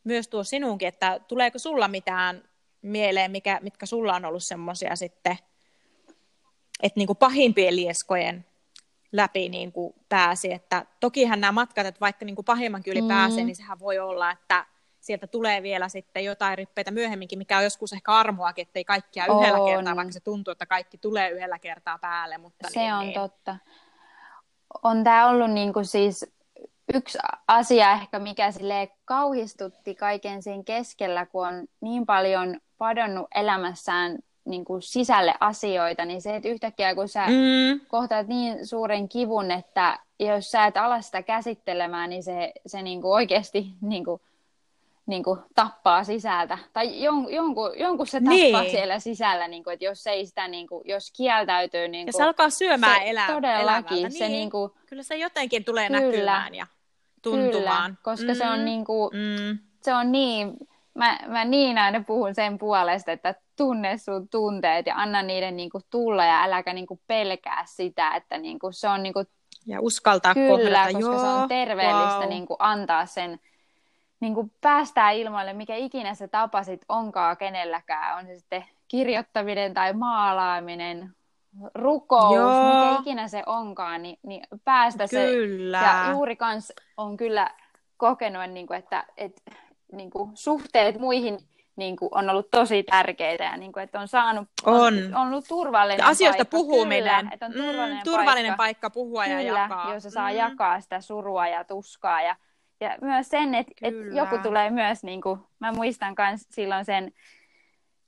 myös 0.03 0.27
tuo 0.27 0.43
sinunkin, 0.43 0.87
että 0.87 1.19
tuleeko 1.27 1.59
sulla 1.59 1.87
mitään 1.87 2.43
mieleen, 2.81 3.31
mikä, 3.31 3.59
mitkä 3.61 3.85
sulla 3.85 4.15
on 4.15 4.25
ollut 4.25 4.43
semmoisia 4.43 4.95
sitten, 4.95 5.37
että 6.83 6.99
niin 6.99 7.07
kuin 7.07 7.17
pahimpien 7.17 7.75
lieskojen 7.75 8.45
läpi 9.11 9.49
niin 9.49 9.71
kuin 9.71 9.93
pääsi. 10.09 10.53
Että 10.53 10.85
tokihan 10.99 11.41
nämä 11.41 11.51
matkat, 11.51 11.87
että 11.87 11.99
vaikka 11.99 12.25
niin 12.25 12.35
kuin 12.35 12.45
pahimman 12.45 12.83
yli 12.87 13.01
mm. 13.01 13.07
pääsee, 13.07 13.43
niin 13.43 13.55
sehän 13.55 13.79
voi 13.79 13.99
olla, 13.99 14.31
että 14.31 14.65
sieltä 14.99 15.27
tulee 15.27 15.63
vielä 15.63 15.89
sitten 15.89 16.25
jotain 16.25 16.57
rippeitä 16.57 16.91
myöhemminkin, 16.91 17.39
mikä 17.39 17.57
on 17.57 17.63
joskus 17.63 17.93
ehkä 17.93 18.11
armoakin, 18.11 18.61
ettei 18.61 18.85
kaikkia 18.85 19.25
on. 19.29 19.39
yhdellä 19.39 19.65
kertaa, 19.65 19.95
vaikka 19.95 20.13
se 20.13 20.19
tuntuu, 20.19 20.51
että 20.51 20.65
kaikki 20.65 20.97
tulee 20.97 21.29
yhdellä 21.29 21.59
kertaa 21.59 21.99
päälle. 21.99 22.37
Mutta 22.37 22.69
se 22.69 22.79
niin, 22.79 22.93
on 22.93 22.99
niin. 22.99 23.13
totta. 23.13 23.55
On 24.83 25.03
tämä 25.03 25.27
ollut 25.27 25.51
niin 25.51 25.73
kuin 25.73 25.85
siis 25.85 26.25
yksi 26.93 27.17
asia 27.47 27.91
ehkä, 27.91 28.19
mikä 28.19 28.51
sille 28.51 28.89
kauhistutti 29.05 29.95
kaiken 29.95 30.43
sen 30.43 30.65
keskellä, 30.65 31.25
kun 31.25 31.47
on 31.47 31.67
niin 31.81 32.05
paljon 32.05 32.59
padonnut 32.77 33.27
elämässään 33.35 34.19
niin 34.49 34.65
kuin 34.65 34.81
sisälle 34.81 35.33
asioita, 35.39 36.05
niin 36.05 36.21
se, 36.21 36.35
että 36.35 36.49
yhtäkkiä 36.49 36.95
kun 36.95 37.07
sä 37.07 37.25
mm. 37.27 37.79
kohtaat 37.87 38.27
niin 38.27 38.67
suuren 38.67 39.09
kivun, 39.09 39.51
että 39.51 39.99
jos 40.19 40.51
sä 40.51 40.65
et 40.65 40.77
ala 40.77 41.01
sitä 41.01 41.23
käsittelemään, 41.23 42.09
niin 42.09 42.23
se, 42.23 42.53
se 42.65 42.81
niin 42.81 43.01
kuin 43.01 43.11
oikeasti 43.11 43.67
niin 43.81 44.05
kuin, 44.05 44.21
niin 45.05 45.23
kuin 45.23 45.39
tappaa 45.55 46.03
sisältä. 46.03 46.57
Tai 46.73 47.03
jon, 47.03 47.33
jonkun, 47.33 47.79
jonkun 47.79 48.07
se 48.07 48.19
tappaa 48.19 48.61
niin. 48.61 48.71
siellä 48.71 48.99
sisällä, 48.99 49.47
niin 49.47 49.63
kuin, 49.63 49.73
että 49.73 49.85
jos 49.85 50.07
ei 50.07 50.25
sitä, 50.25 50.47
niin 50.47 50.67
kuin, 50.67 50.81
jos 50.85 51.11
kieltäytyy... 51.17 51.87
Niin 51.87 52.05
kuin, 52.05 52.07
ja 52.07 52.17
se 52.17 52.23
alkaa 52.23 52.49
syömään 52.49 53.01
se, 53.01 53.09
elä, 53.09 53.27
todellakin, 53.27 53.97
elämältä. 53.97 54.17
Se, 54.17 54.27
niin, 54.27 54.31
niin 54.31 54.49
kuin, 54.49 54.71
kyllä 54.85 55.03
se 55.03 55.15
jotenkin 55.15 55.65
tulee 55.65 55.87
kyllä, 55.87 56.01
näkymään 56.01 56.55
ja 56.55 56.67
tuntumaan. 57.21 57.91
Kyllä, 57.91 58.01
koska 58.03 58.27
mm. 58.27 58.35
se 58.35 58.49
on 58.49 58.65
niin 58.65 58.85
kuin, 58.85 59.09
mm. 59.13 59.59
se 59.81 59.93
on 59.93 60.11
niin... 60.11 60.57
Mä, 60.93 61.19
mä 61.27 61.45
niin 61.45 61.77
aina 61.77 62.03
puhun 62.07 62.35
sen 62.35 62.57
puolesta, 62.57 63.11
että 63.11 63.35
tunne 63.59 63.97
sun 63.97 64.29
tunteet 64.29 64.85
ja 64.85 64.95
anna 64.95 65.23
niiden 65.23 65.57
niin 65.57 65.69
kuin, 65.69 65.83
tulla 65.89 66.25
ja 66.25 66.43
äläkä 66.43 66.73
niin 66.73 66.87
kuin, 66.87 66.99
pelkää 67.07 67.63
sitä, 67.65 68.15
että 68.15 68.37
niin 68.37 68.59
kuin, 68.59 68.73
se 68.73 68.89
on 68.89 69.03
niin 69.03 69.13
kuin, 69.13 69.27
ja 69.65 69.81
uskaltaa 69.81 70.33
Kyllä, 70.33 70.49
kohdata. 70.49 70.85
koska 70.93 70.99
Joo, 70.99 71.19
se 71.19 71.27
on 71.27 71.49
terveellistä 71.49 72.19
wow. 72.19 72.29
niin 72.29 72.47
kuin, 72.47 72.57
antaa 72.59 73.05
sen 73.05 73.39
niin 74.19 74.33
kuin 74.33 74.51
päästää 74.61 75.11
ilmoille, 75.11 75.53
mikä 75.53 75.75
ikinä 75.75 76.13
se 76.13 76.27
tapa 76.27 76.63
sit 76.63 76.81
onkaan 76.89 77.37
kenelläkään, 77.37 78.17
on 78.17 78.25
se 78.25 78.35
sitten 78.35 78.65
kirjoittaminen 78.87 79.73
tai 79.73 79.93
maalaaminen, 79.93 81.09
rukous, 81.75 82.35
Joo. 82.35 82.67
mikä 82.67 83.01
ikinä 83.01 83.27
se 83.27 83.43
onkaan, 83.45 84.01
niin, 84.03 84.19
niin 84.23 84.43
päästä 84.63 85.07
kyllä. 85.07 85.79
se. 85.79 85.85
Ja 85.85 86.11
juuri 86.11 86.35
kans 86.35 86.73
on 86.97 87.17
kyllä 87.17 87.49
kokenut, 87.97 88.49
niin 88.49 88.67
kuin, 88.67 88.79
että, 88.79 89.05
että 89.17 89.41
niin 89.91 90.09
kuin, 90.09 90.31
suhteet 90.33 90.99
muihin 90.99 91.39
niin 91.79 91.95
kuin, 91.95 92.09
on 92.11 92.29
ollut 92.29 92.51
tosi 92.51 92.83
tärkeitä 92.83 93.43
ja 93.43 93.57
niin 93.57 93.71
kuin, 93.71 93.83
että 93.83 93.99
on 93.99 94.07
saanut, 94.07 94.47
on, 94.65 94.75
on, 94.75 95.15
on 95.15 95.27
ollut 95.27 95.45
turvallinen 95.47 96.05
Asioista 96.05 96.45
paikka. 96.45 96.57
puhuminen. 96.57 97.19
Kyllä, 97.19 97.33
että 97.33 97.45
on 97.45 97.53
turvallinen, 97.53 97.97
mm, 97.97 98.03
turvallinen 98.03 98.45
paikka, 98.45 98.57
paikka 98.57 98.89
puhua 98.89 99.23
kyllä, 99.23 99.41
ja 99.41 99.61
jakaa. 99.61 99.93
jossa 99.93 100.09
saa 100.09 100.29
mm. 100.29 100.37
jakaa 100.37 100.81
sitä 100.81 101.01
surua 101.01 101.47
ja 101.47 101.63
tuskaa 101.63 102.21
ja 102.21 102.35
ja 102.81 102.97
myös 103.01 103.29
sen, 103.29 103.55
että 103.55 103.73
et 103.81 103.95
joku 104.13 104.37
tulee 104.37 104.69
myös, 104.69 105.03
niin 105.03 105.21
kuin, 105.21 105.39
mä 105.59 105.71
muistan 105.71 106.15
myös 106.17 106.41
silloin 106.49 106.85
sen 106.85 107.11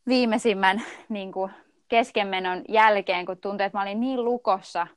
viimeisimmän 0.08 0.82
niin 1.10 1.32
kuin, 1.32 1.52
keskenmenon 1.88 2.62
jälkeen, 2.70 3.26
kun 3.26 3.38
tuntui, 3.38 3.66
että 3.66 3.78
mä 3.78 3.82
olin 3.82 4.00
niin 4.00 4.24
lukossa. 4.24 4.88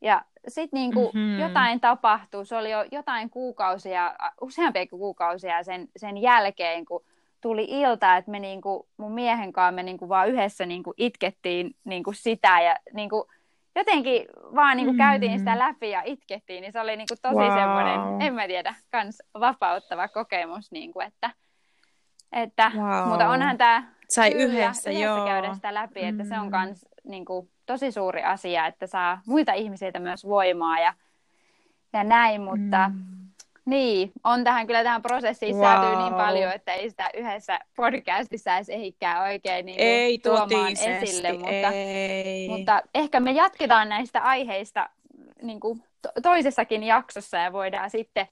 Ja 0.00 0.24
sitten 0.48 0.80
niin 0.80 0.94
mm-hmm. 0.94 1.38
jotain 1.38 1.80
tapahtui, 1.80 2.46
se 2.46 2.56
oli 2.56 2.70
jo 2.70 2.84
jotain 2.92 3.30
kuukausia, 3.30 4.14
useampia 4.40 4.86
kuukausia 4.86 5.62
sen, 5.62 5.88
sen 5.96 6.18
jälkeen, 6.18 6.84
kun 6.84 7.04
tuli 7.42 7.66
ilta, 7.68 8.16
että 8.16 8.30
me 8.30 8.38
niin 8.38 8.60
kuin, 8.60 8.82
mun 8.96 9.12
miehen 9.12 9.52
kanssa 9.52 9.72
me 9.72 9.82
niin 9.82 9.98
kuin, 9.98 10.08
vaan 10.08 10.28
yhdessä 10.28 10.66
niin 10.66 10.82
kuin, 10.82 10.94
itkettiin 10.96 11.76
niin 11.84 12.02
kuin, 12.02 12.14
sitä 12.14 12.60
ja 12.60 12.76
niin 12.94 13.08
kuin, 13.10 13.24
jotenkin 13.76 14.26
vaan 14.54 14.76
niin 14.76 14.86
kuin 14.86 14.94
mm. 14.94 14.98
käytiin 14.98 15.38
sitä 15.38 15.58
läpi 15.58 15.90
ja 15.90 16.02
itkettiin, 16.04 16.62
niin 16.62 16.72
se 16.72 16.80
oli 16.80 16.96
niin 16.96 17.08
kuin 17.08 17.18
tosi 17.22 17.36
wow. 17.36 17.58
semmoinen, 17.58 18.22
en 18.22 18.34
mä 18.34 18.46
tiedä, 18.46 18.74
kans 18.90 19.22
vapauttava 19.40 20.08
kokemus, 20.08 20.72
niin 20.72 20.92
kuin, 20.92 21.06
että, 21.06 21.30
että 22.32 22.72
wow. 22.76 23.08
mutta 23.08 23.28
onhan 23.28 23.58
tämä 23.58 23.84
Sai 24.08 24.30
kyllä, 24.30 24.44
yhdessä, 24.44 24.90
yhdessä 24.90 25.06
joo. 25.06 25.26
käydä 25.26 25.54
sitä 25.54 25.74
läpi, 25.74 26.02
mm. 26.02 26.08
että 26.08 26.24
se 26.24 26.38
on 26.38 26.50
kans 26.50 26.86
niin 27.04 27.24
kuin, 27.24 27.50
tosi 27.66 27.92
suuri 27.92 28.22
asia, 28.22 28.66
että 28.66 28.86
saa 28.86 29.20
muita 29.26 29.52
ihmisiä 29.52 29.92
myös 29.98 30.24
voimaa 30.24 30.78
ja, 30.78 30.94
ja 31.92 32.04
näin, 32.04 32.42
mutta 32.42 32.88
mm. 32.88 33.21
Niin, 33.64 34.12
on 34.24 34.44
tähän 34.44 34.66
kyllä 34.66 34.82
tähän 34.82 35.02
prosessiin 35.02 35.56
wow. 35.56 35.64
säätyy 35.64 35.96
niin 35.96 36.14
paljon, 36.14 36.52
että 36.52 36.72
ei 36.72 36.90
sitä 36.90 37.10
yhdessä 37.14 37.58
podcastissa 37.76 38.56
edes 38.56 38.68
ehikään 38.68 39.22
oikein 39.22 39.66
niin 39.66 39.80
ei 39.80 40.18
tuomaan 40.18 40.72
esille, 40.72 41.32
mutta, 41.32 41.68
ei. 41.72 42.48
mutta 42.48 42.82
ehkä 42.94 43.20
me 43.20 43.30
jatketaan 43.30 43.88
näistä 43.88 44.20
aiheista 44.20 44.90
niin 45.42 45.60
kuin 45.60 45.82
to- 46.02 46.12
toisessakin 46.22 46.82
jaksossa 46.82 47.36
ja 47.36 47.52
voidaan 47.52 47.90
sitten 47.90 48.28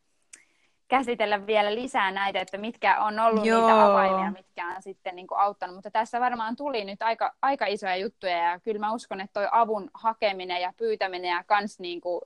käsitellä 0.91 1.47
vielä 1.47 1.75
lisää 1.75 2.11
näitä, 2.11 2.41
että 2.41 2.59
mitkä 2.59 3.01
on 3.01 3.19
ollut 3.21 3.45
Joo. 3.47 3.61
niitä 3.61 3.85
avaimia, 3.85 4.31
mitkä 4.31 4.67
on 4.67 4.83
sitten 4.83 5.17
niin 5.17 5.27
kuin 5.27 5.39
auttanut. 5.41 5.75
Mutta 5.75 5.91
tässä 5.91 6.21
varmaan 6.21 6.57
tuli 6.57 6.85
nyt 6.85 7.03
aika, 7.03 7.35
aika 7.43 7.67
isoja 7.67 7.97
juttuja 7.97 8.37
ja 8.37 8.61
kyllä 8.61 8.79
mä 8.79 8.93
uskon, 8.93 9.21
että 9.21 9.41
toi 9.41 9.49
avun 9.53 9.91
hakeminen 9.95 10.63
ja 10.63 10.73
pyytäminen 10.77 11.31
ja 11.31 11.45
kans 11.45 11.79
niin 11.79 12.01
kuin 12.01 12.21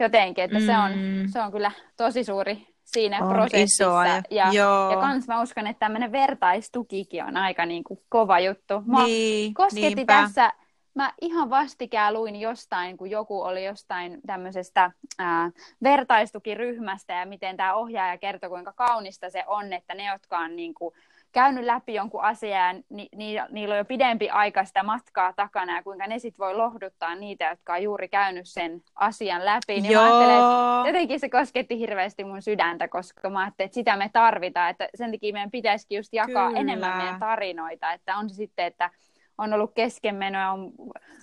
jotenkin, 0.00 0.44
että 0.44 0.58
mm. 0.58 0.66
se, 0.66 0.78
on, 0.78 0.92
mm. 0.92 1.28
se 1.28 1.40
on 1.40 1.52
kyllä 1.52 1.72
tosi 1.96 2.24
suuri 2.24 2.66
siinä 2.92 3.18
on 3.22 3.28
prosessissa. 3.28 3.84
Isoa 3.84 4.06
ja, 4.06 4.22
ja, 4.30 4.52
ja 4.90 4.96
kans 5.00 5.28
mä 5.28 5.42
uskon, 5.42 5.66
että 5.66 5.80
tämmöinen 5.80 6.12
vertaistukikin 6.12 7.24
on 7.24 7.36
aika 7.36 7.66
niin 7.66 7.84
kuin 7.84 8.00
kova 8.08 8.40
juttu. 8.40 8.82
Mä 8.86 9.04
niin, 9.04 9.54
kosketti 9.54 9.94
niinpä. 9.94 10.22
tässä, 10.22 10.52
mä 10.94 11.12
ihan 11.20 11.50
vastikään 11.50 12.14
luin 12.14 12.36
jostain, 12.36 12.96
kun 12.96 13.10
joku 13.10 13.42
oli 13.42 13.64
jostain 13.64 14.20
tämmöisestä 14.26 14.90
ää, 15.18 15.50
vertaistukiryhmästä 15.82 17.14
ja 17.14 17.26
miten 17.26 17.56
tämä 17.56 17.74
ohjaaja 17.74 18.18
kertoi, 18.18 18.50
kuinka 18.50 18.72
kaunista 18.72 19.30
se 19.30 19.44
on, 19.46 19.72
että 19.72 19.94
ne, 19.94 20.06
jotka 20.06 20.38
on 20.38 20.56
niin 20.56 20.74
kuin, 20.74 20.94
käynyt 21.32 21.64
läpi 21.64 21.94
jonkun 21.94 22.24
asian, 22.24 22.84
ni, 22.88 23.08
ni, 23.16 23.36
niillä 23.50 23.72
on 23.72 23.78
jo 23.78 23.84
pidempi 23.84 24.30
aika 24.30 24.64
sitä 24.64 24.82
matkaa 24.82 25.32
takana 25.32 25.76
ja 25.76 25.82
kuinka 25.82 26.06
ne 26.06 26.18
sitten 26.18 26.44
voi 26.44 26.54
lohduttaa 26.54 27.14
niitä, 27.14 27.48
jotka 27.48 27.72
on 27.72 27.82
juuri 27.82 28.08
käynyt 28.08 28.48
sen 28.48 28.82
asian 28.94 29.44
läpi. 29.44 29.80
Niin 29.80 29.92
Joo. 29.92 30.02
mä 30.02 30.08
ajattelen, 30.08 30.36
että 30.36 30.88
jotenkin 30.88 31.20
se 31.20 31.28
kosketti 31.28 31.78
hirveästi 31.78 32.24
mun 32.24 32.42
sydäntä, 32.42 32.88
koska 32.88 33.30
mä 33.30 33.40
ajattelin, 33.40 33.66
että 33.66 33.74
sitä 33.74 33.96
me 33.96 34.10
tarvitaan, 34.12 34.70
että 34.70 34.88
sen 34.94 35.10
takia 35.10 35.32
meidän 35.32 35.50
pitäisikin 35.50 35.96
just 35.96 36.12
jakaa 36.12 36.46
Kyllä. 36.46 36.60
enemmän 36.60 36.96
meidän 36.96 37.20
tarinoita, 37.20 37.92
että 37.92 38.16
on 38.16 38.30
se 38.30 38.34
sitten, 38.34 38.66
että 38.66 38.90
on 39.38 39.52
ollut 39.52 39.74
keskenmenoa, 39.74 40.50
on 40.50 40.72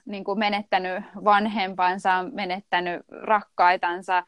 niin 0.06 0.24
kuin 0.24 0.40
menettänyt 0.40 1.04
vanhempansa, 1.24 2.14
on 2.14 2.32
menettänyt 2.34 3.02
rakkaitansa, 3.10 4.24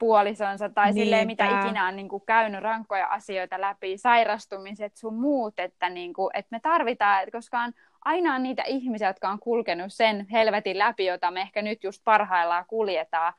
puolisonsa 0.00 0.68
tai 0.68 0.86
Niinpä. 0.86 1.04
silleen, 1.04 1.26
mitä 1.26 1.60
ikinä 1.60 1.88
on 1.88 1.96
niin 1.96 2.08
kuin, 2.08 2.22
käynyt 2.26 2.62
rankkoja 2.62 3.06
asioita 3.06 3.60
läpi, 3.60 3.98
sairastumiset 3.98 4.96
sun 4.96 5.14
muut, 5.14 5.60
että, 5.60 5.90
niin 5.90 6.12
kuin, 6.12 6.30
että 6.34 6.48
me 6.50 6.60
tarvitaan, 6.60 7.22
että 7.22 7.38
koska 7.38 7.60
on 7.60 7.72
aina 8.04 8.34
on 8.34 8.42
niitä 8.42 8.62
ihmisiä, 8.62 9.08
jotka 9.08 9.28
on 9.28 9.38
kulkenut 9.38 9.92
sen 9.92 10.26
helvetin 10.32 10.78
läpi, 10.78 11.06
jota 11.06 11.30
me 11.30 11.40
ehkä 11.40 11.62
nyt 11.62 11.84
just 11.84 12.02
parhaillaan 12.04 12.64
kuljetaan. 12.68 13.32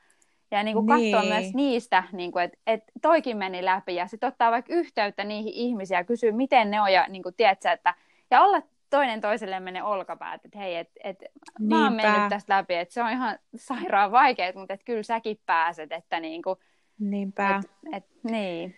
Ja 0.50 0.62
niin 0.62 0.74
kuin 0.74 0.86
niin. 0.86 1.12
katsoa 1.12 1.34
myös 1.34 1.54
niistä, 1.54 2.04
niin 2.12 2.32
kuin, 2.32 2.44
että, 2.44 2.58
että 2.66 2.92
toikin 3.02 3.36
meni 3.36 3.64
läpi 3.64 3.94
ja 3.94 4.06
sitten 4.06 4.28
ottaa 4.28 4.50
vaikka 4.50 4.74
yhteyttä 4.74 5.24
niihin 5.24 5.52
ihmisiin 5.52 5.96
ja 5.96 6.04
kysyä, 6.04 6.32
miten 6.32 6.70
ne 6.70 6.80
on 6.80 6.92
ja 6.92 7.06
niin 7.08 7.22
kuin, 7.22 7.34
tiedätkö, 7.34 7.70
että, 7.70 7.94
ja 8.30 8.42
olla 8.42 8.62
toinen 8.96 9.20
toiselle 9.20 9.60
menee 9.60 9.82
olkapäät, 9.82 10.44
että 10.44 10.58
hei, 10.58 10.76
että 10.76 11.00
et, 11.04 11.24
mä 11.60 11.84
oon 11.84 11.92
mennyt 11.92 12.28
tästä 12.28 12.56
läpi, 12.56 12.74
että 12.74 12.94
se 12.94 13.02
on 13.02 13.10
ihan 13.10 13.38
sairaan 13.56 14.12
vaikeaa, 14.12 14.52
mutta 14.54 14.74
että 14.74 14.84
kyllä 14.84 15.02
säkin 15.02 15.40
pääset, 15.46 15.92
että 15.92 16.20
niinku, 16.20 16.58
Niinpä. 16.98 17.60
Et, 17.64 17.70
et, 17.92 18.04
niin. 18.22 18.76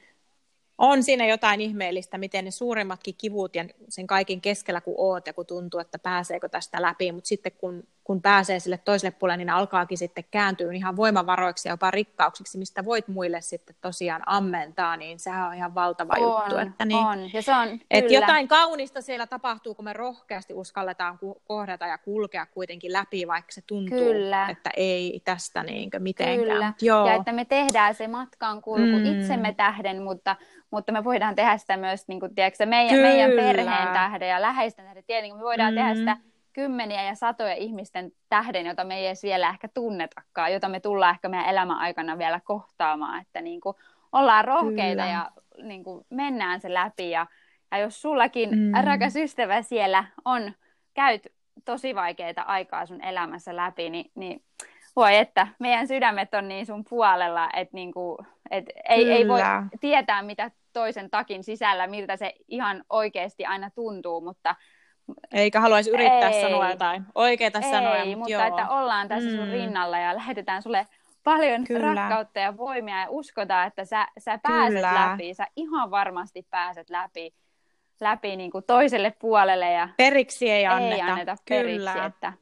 On 0.78 1.02
siinä 1.02 1.26
jotain 1.26 1.60
ihmeellistä, 1.60 2.18
miten 2.18 2.44
ne 2.44 2.50
suurimmatkin 2.50 3.14
kivut 3.18 3.56
ja 3.56 3.64
sen 3.88 4.06
kaiken 4.06 4.40
keskellä, 4.40 4.80
kun 4.80 4.94
oot 4.98 5.26
ja 5.26 5.32
kun 5.32 5.46
tuntuu, 5.46 5.80
että 5.80 5.98
pääseekö 5.98 6.48
tästä 6.48 6.82
läpi, 6.82 7.12
mutta 7.12 7.28
sitten 7.28 7.52
kun 7.52 7.82
kun 8.04 8.22
pääsee 8.22 8.60
sille 8.60 8.78
toiselle 8.78 9.10
puolelle, 9.18 9.36
niin 9.36 9.50
alkaakin 9.50 9.98
sitten 9.98 10.24
kääntyä 10.30 10.72
ihan 10.72 10.96
voimavaroiksi 10.96 11.68
ja 11.68 11.72
jopa 11.72 11.90
rikkauksiksi, 11.90 12.58
mistä 12.58 12.84
voit 12.84 13.08
muille 13.08 13.40
sitten 13.40 13.76
tosiaan 13.80 14.22
ammentaa, 14.26 14.96
niin 14.96 15.18
sehän 15.18 15.48
on 15.48 15.54
ihan 15.54 15.74
valtava 15.74 16.12
on, 16.18 16.22
juttu. 16.22 16.56
Että 16.56 16.84
niin, 16.84 17.06
on. 17.06 17.32
Ja 17.32 17.42
se 17.42 17.54
on, 17.54 17.80
että 17.90 18.12
jotain 18.12 18.48
kaunista 18.48 19.00
siellä 19.00 19.26
tapahtuu, 19.26 19.74
kun 19.74 19.84
me 19.84 19.92
rohkeasti 19.92 20.54
uskalletaan 20.54 21.18
kohdata 21.44 21.86
ja 21.86 21.98
kulkea 21.98 22.46
kuitenkin 22.46 22.92
läpi, 22.92 23.26
vaikka 23.26 23.52
se 23.52 23.60
tuntuu, 23.66 23.98
kyllä. 23.98 24.48
että 24.48 24.70
ei 24.76 25.22
tästä 25.24 25.62
niinkö 25.62 25.98
mitenkään. 25.98 26.38
Kyllä. 26.38 26.72
Joo. 26.80 27.06
Ja 27.06 27.14
että 27.14 27.32
me 27.32 27.44
tehdään 27.44 27.94
se 27.94 28.08
matkan 28.08 28.62
kulku 28.62 28.98
mm. 28.98 29.04
itsemme 29.04 29.52
tähden, 29.52 30.02
mutta, 30.02 30.36
mutta 30.70 30.92
me 30.92 31.04
voidaan 31.04 31.34
tehdä 31.34 31.56
sitä 31.56 31.76
myös 31.76 32.08
niin 32.08 32.20
kuin, 32.20 32.34
tiedätkö, 32.34 32.66
meidän, 32.66 33.00
meidän 33.00 33.30
perheen 33.30 33.88
tähden 33.92 34.28
ja 34.28 34.42
läheisten 34.42 34.84
tähden. 34.84 35.04
Tietenkin 35.06 35.36
me 35.36 35.42
voidaan 35.42 35.72
mm. 35.72 35.76
tehdä 35.76 35.94
sitä 35.94 36.16
kymmeniä 36.54 37.02
ja 37.02 37.14
satoja 37.14 37.54
ihmisten 37.54 38.12
tähden, 38.28 38.66
jota 38.66 38.84
me 38.84 38.98
ei 38.98 39.06
edes 39.06 39.22
vielä 39.22 39.48
ehkä 39.48 39.68
tunnetakaan, 39.68 40.52
jota 40.52 40.68
me 40.68 40.80
tullaan 40.80 41.14
ehkä 41.14 41.28
meidän 41.28 41.48
elämän 41.48 41.78
aikana 41.78 42.18
vielä 42.18 42.40
kohtaamaan, 42.44 43.20
että 43.20 43.40
niin 43.40 43.60
kuin 43.60 43.76
ollaan 44.12 44.44
rohkeita 44.44 45.02
Kyllä. 45.02 45.06
ja 45.06 45.30
niin 45.62 45.84
kuin 45.84 46.06
mennään 46.10 46.60
se 46.60 46.74
läpi 46.74 47.10
ja, 47.10 47.26
ja 47.70 47.78
jos 47.78 48.02
sullakin 48.02 48.50
mm. 48.50 48.72
rakas 48.84 49.16
ystävä 49.16 49.62
siellä 49.62 50.04
on, 50.24 50.52
käyt 50.94 51.26
tosi 51.64 51.94
vaikeita 51.94 52.42
aikaa 52.42 52.86
sun 52.86 53.04
elämässä 53.04 53.56
läpi, 53.56 53.90
niin, 53.90 54.10
niin 54.14 54.42
voi 54.96 55.16
että 55.16 55.46
meidän 55.58 55.88
sydämet 55.88 56.34
on 56.34 56.48
niin 56.48 56.66
sun 56.66 56.84
puolella, 56.88 57.50
että 57.56 57.74
niin 57.74 57.92
kuin, 57.92 58.18
et 58.50 58.64
ei, 58.88 59.12
ei 59.12 59.28
voi 59.28 59.40
tietää 59.80 60.22
mitä 60.22 60.50
toisen 60.72 61.10
takin 61.10 61.44
sisällä, 61.44 61.86
miltä 61.86 62.16
se 62.16 62.34
ihan 62.48 62.84
oikeasti 62.90 63.46
aina 63.46 63.70
tuntuu, 63.70 64.20
mutta 64.20 64.54
eikä 65.32 65.60
haluaisi 65.60 65.90
yrittää 65.90 66.30
ei. 66.30 66.42
sanoa 66.42 66.70
jotain 66.70 67.04
oikeita 67.14 67.58
ei, 67.58 67.70
sanoja. 67.70 68.04
Mutta, 68.04 68.18
mutta 68.18 68.32
joo. 68.32 68.42
että 68.42 68.68
ollaan 68.68 69.08
tässä 69.08 69.30
mm. 69.30 69.36
sun 69.36 69.48
rinnalla 69.48 69.98
ja 69.98 70.14
lähetetään 70.14 70.62
sulle 70.62 70.86
paljon 71.24 71.64
Kyllä. 71.64 71.94
rakkautta 71.94 72.40
ja 72.40 72.56
voimia 72.56 73.00
ja 73.00 73.06
uskotaan, 73.10 73.66
että 73.66 73.84
sä, 73.84 74.08
sä 74.18 74.38
pääset 74.42 74.74
Kyllä. 74.74 75.10
läpi, 75.10 75.34
sä 75.34 75.46
ihan 75.56 75.90
varmasti 75.90 76.46
pääset 76.50 76.90
läpi, 76.90 77.34
läpi 78.00 78.36
niin 78.36 78.50
kuin 78.50 78.64
toiselle 78.64 79.14
puolelle. 79.18 79.72
Ja 79.72 79.88
periksi 79.96 80.50
ei 80.50 80.66
anneta. 80.66 80.94
Ei 80.94 81.10
anneta 81.10 81.36
periksi, 81.48 81.78
Kyllä. 81.78 82.04
että 82.04 82.32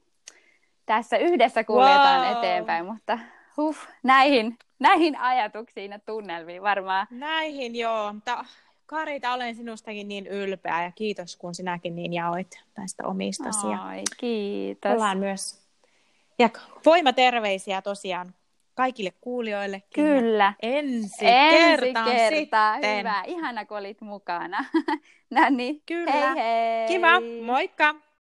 tässä 0.87 1.16
yhdessä 1.16 1.64
kuljetaan 1.64 2.20
wow. 2.20 2.38
eteenpäin, 2.38 2.87
mutta 2.87 3.18
huh, 3.57 3.77
näihin, 4.03 4.59
näihin 4.79 5.18
ajatuksiin 5.18 5.92
ja 5.92 5.98
tunnelmiin 5.98 6.62
varmaan. 6.62 7.07
Näihin 7.11 7.77
joo, 7.77 8.12
mutta 8.12 8.44
Karita, 8.92 9.33
olen 9.33 9.55
sinustakin 9.55 10.09
niin 10.09 10.26
ylpeä 10.26 10.83
ja 10.83 10.92
kiitos, 10.92 11.37
kun 11.37 11.55
sinäkin 11.55 11.94
niin 11.94 12.12
jaoit 12.12 12.62
näistä 12.76 13.07
omistasi. 13.07 13.66
Ai, 13.66 14.02
kiitos. 14.16 14.92
Ollaan 14.92 15.18
myös. 15.18 15.62
Ja 16.38 16.48
voimaterveisiä 16.87 17.83
tosiaan 17.83 18.35
kaikille 18.74 19.12
kuulijoille. 19.20 19.83
Kyllä. 19.94 20.55
Ensi, 20.62 21.26
Ensi 21.26 21.57
kertaan, 21.57 22.16
kertaa. 22.16 22.74
Sitten. 22.74 22.98
Hyvä. 22.98 23.22
Ihana, 23.26 23.64
kun 23.64 23.78
olit 23.78 24.00
mukana. 24.00 24.64
no 25.31 25.40
niin. 25.50 25.83
Kyllä. 25.87 26.35
Hei 26.35 26.44
hei. 26.44 26.88
Kiva. 26.88 27.20
Moikka. 27.44 27.94